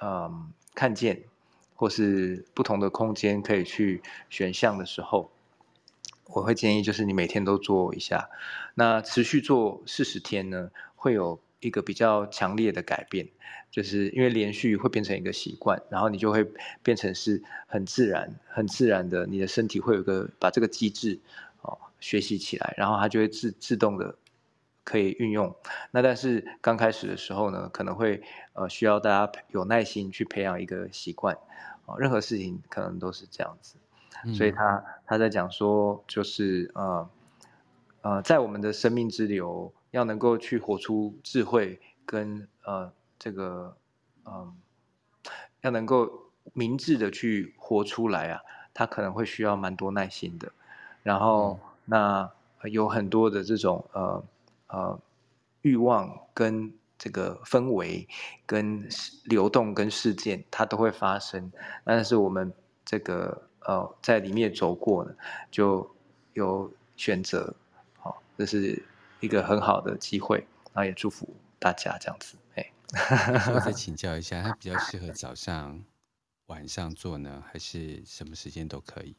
[0.01, 1.23] 嗯、看见，
[1.81, 5.31] 或是不同的空间可以去选项的时候，
[6.27, 8.29] 我会建议就是你每天都做一下，
[8.75, 13.29] 那持续做四十天呢，会有一个比较强烈的改变。
[13.71, 16.45] 就是因为连续会变成一个习惯，然后你就会
[16.83, 21.19] 变成是很自然、很自然的，你的身体会有个把这个机制
[21.63, 24.15] 哦学习起来，然后它就会自自动的
[24.83, 25.55] 可以运用。
[25.91, 28.21] 那但是刚开始的时候呢，可能会
[28.53, 31.37] 呃需要大家有耐心去培养一个习惯
[31.91, 31.95] 哦。
[31.99, 33.75] 任何事情可能都是这样子，
[34.25, 37.09] 嗯、所以他他在讲说，就是呃
[38.01, 42.91] 呃，在我们的生命之流要能够去活出智慧跟呃。
[43.23, 43.77] 这个，
[44.25, 44.51] 嗯，
[45.61, 48.41] 要能够明智的去活出来啊，
[48.73, 50.51] 他可能会需要蛮多耐心的。
[51.03, 52.31] 然后，嗯、那
[52.71, 54.23] 有很多的这种呃
[54.69, 54.99] 呃
[55.61, 58.07] 欲望跟这个氛围
[58.45, 58.87] 跟
[59.23, 61.51] 流动跟事件，它都会发生。
[61.83, 62.53] 但是我们
[62.85, 65.15] 这个呃在里面走过呢，
[65.49, 65.95] 就
[66.33, 67.55] 有选择。
[67.97, 68.85] 好、哦，这是
[69.19, 71.27] 一个很好的机会，然后也祝福
[71.57, 72.37] 大家这样子。
[73.51, 75.83] 我再 请教一下，它比较适合早上、
[76.45, 79.15] 晚上做呢，还是什么时间都可以？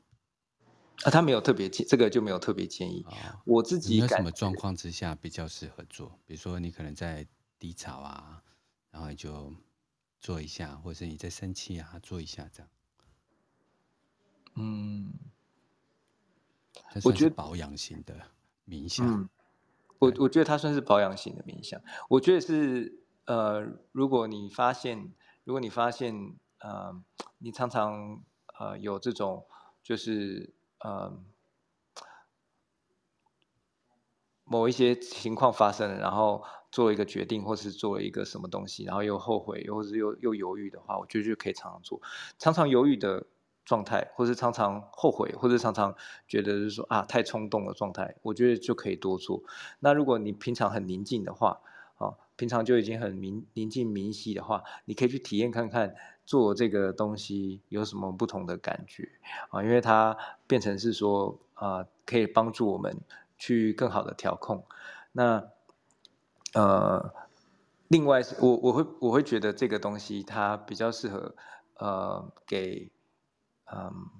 [1.02, 3.04] 啊，他没有特别建，这个就没有特别建议。
[3.08, 3.12] 哦、
[3.44, 6.16] 我自己有什么状况之下比较适合做？
[6.26, 7.26] 比如说你可能在
[7.62, 8.42] 低潮啊，
[8.90, 9.54] 然后你就
[10.18, 12.68] 做一下，或者你在生气啊，做一下这样。
[14.56, 15.12] 嗯，
[17.04, 18.20] 我觉得保养型的
[18.66, 19.06] 冥想。
[19.06, 19.28] 嗯、
[20.00, 21.80] 我我觉得它算是保养型的冥想。
[22.08, 22.98] 我觉得是。
[23.24, 27.00] 呃，如果你发现，如果你发现，呃，
[27.38, 28.20] 你常常
[28.58, 29.46] 呃有这种，
[29.80, 31.16] 就是呃
[34.44, 42.00] 某一些情况发生，然后做了一个决定，或是做了一个什么东西，然后又后悔，或是又又犹豫的话，我觉得就可以常常做。
[42.38, 43.26] 常常犹豫的
[43.64, 45.94] 状态，或是常常后悔，或者常常
[46.26, 49.42] 觉得就是说啊太冲动的状态，我觉得就可以多做。
[49.78, 51.60] 那如果你平常很宁静的话，
[51.98, 59.08] 啊平常就已经很宁宁静明晰的话，你可以去体验看看做这个东西有什么不同的感觉
[59.50, 60.16] 啊，因为它
[60.48, 62.98] 变成是说啊，可以帮助我们
[63.42, 64.64] 去更好的调控。
[65.10, 65.42] 那
[66.54, 67.12] 呃，
[67.88, 71.34] 另外是我我会我会觉得这个东西它比较适合
[71.78, 72.92] 呃给
[73.64, 74.10] 嗯，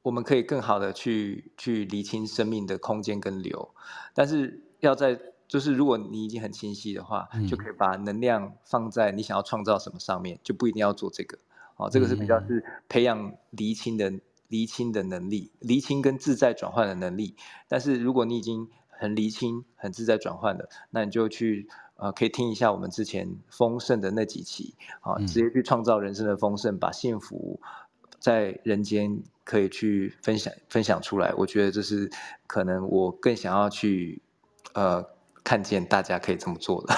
[0.00, 3.74] 我们可以更好的去去厘清生命的空间跟流，
[4.14, 5.20] 但是要在。
[5.46, 11.38] 就是如果你已经很清晰的话，就可以把能量放在你想要创造什么上面，就不一定要做这个。
[11.76, 14.10] 哦，这个是比较是培养厘清的
[14.48, 17.36] 厘清的能力，厘清跟自在转换的能力。
[17.68, 27.60] 但是如果你已经很厘清、很自在转换的，那你就去呃，可以听一下我们之前丰盛的那几期，啊，直接去创造人生的丰盛，把幸福
[28.18, 31.32] 在人间可以去分享分享出来。
[31.34, 32.10] 我觉得这是
[32.46, 34.22] 可能我更想要去
[34.72, 35.04] 呃
[35.44, 36.94] 看见大家可以这么做的。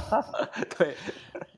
[0.76, 0.96] 对。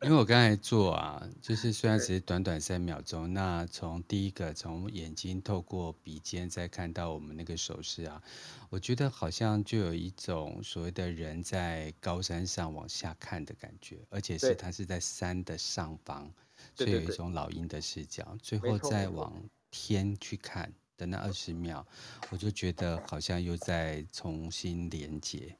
[0.02, 8.22] 因为我刚才做啊，就是虽然只是短短三秒钟，那从第一个从眼睛透过鼻尖再看到我们那个手势啊，
[8.68, 16.30] 我觉得好像就有一种所谓的人在高山上往下看的感觉，而且是它是在山的上方，
[16.74, 19.32] 所以有一种老鹰的视角，最后再往
[19.70, 21.84] 天去看的那二十秒，
[22.30, 25.56] 我就觉得好像又在重新连接，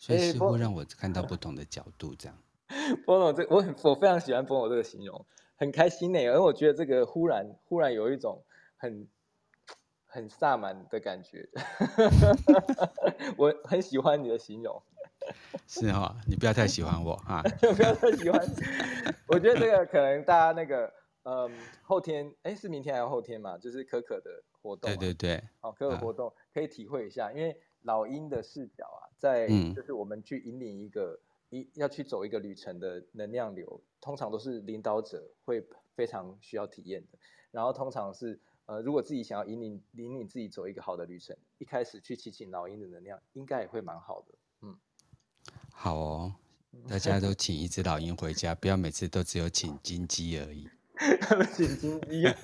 [0.00, 2.38] 所以似乎让我看到不同的角度这样。
[3.06, 5.24] 波总，这我很我非常喜欢波总这个形容，
[5.56, 8.44] 很开心呢，因为我觉得这个忽然忽然有一种
[8.76, 9.08] 很
[10.06, 11.48] 很萨满的感觉，
[13.36, 14.82] 我很喜欢你的形容。
[15.66, 18.40] 是哈、哦，你不要太喜欢我啊，不要太喜欢。
[19.26, 20.90] 我觉得这个可能大家那个
[21.24, 21.50] 嗯
[21.82, 24.30] 后天哎是明天还是后天嘛，就是可可的
[24.62, 27.60] 活动、啊，对对对，好可可活动、啊、可以体会一下，因为
[27.92, 31.18] 老鹰的视角啊，在就是我们去引领一个。
[31.22, 37.18] 嗯一要去走一个旅程的能量流，通常都是领导者会非常需要体验的。
[37.50, 44.34] 然后通常是呃，如果自己想要引领引领自己走一个好的旅程，一开始去祈请老鹰的能量，应该也会蛮好的。
[44.60, 44.76] 嗯，
[45.72, 46.34] 好哦，
[46.86, 50.68] 大家都请一只老鹰回家，不要每次都只有请金鸡而已。
[51.20, 52.34] 他们请金鸡，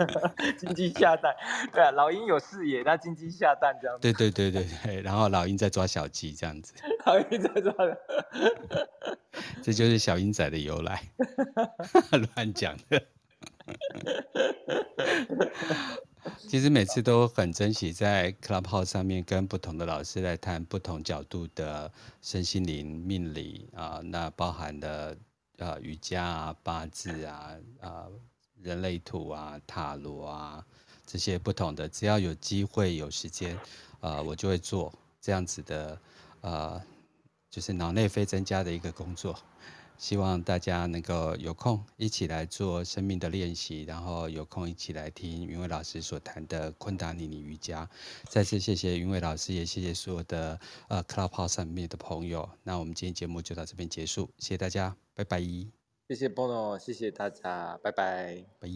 [0.58, 1.34] 金鸡下蛋。
[1.72, 4.02] 对啊，老鹰有视野，那金鸡下蛋这样子。
[4.02, 6.72] 对对对对对， 然后老鹰在抓小鸡这样子。
[7.04, 7.98] 老鹰在抓的。
[9.62, 11.02] 这就是小鹰仔的由来。
[12.34, 13.02] 乱讲的。
[16.48, 21.90] 其实每次都很珍惜在 Clubhouse 上面跟不同的老师来谈不同角度的
[22.22, 25.16] 身心灵命理啊，那包含的
[25.58, 27.50] 呃瑜伽啊、八字啊
[27.80, 28.06] 啊。
[28.64, 30.66] 人类图啊、塔罗啊，
[31.06, 33.56] 这些不同的，只要有机会、有时间，
[34.00, 36.00] 呃，我就会做这样子的，
[36.40, 36.82] 呃，
[37.50, 39.38] 就是脑内啡增加的一个工作。
[39.96, 47.88] 希望大家能够有空一起来做生命的练习，然后有空一起来听云伟老师所谈的昆达尼尼瑜伽。
[48.28, 50.58] 再次谢谢云伟老师，也谢谢所有的
[50.88, 52.50] 呃 Clubhouse 上面的朋友。
[52.64, 55.83] 那我们今天节目就到这边结束，谢谢大家，拜拜。
[56.06, 58.68] 谢谢 Bono，谢谢大家，拜拜，拜。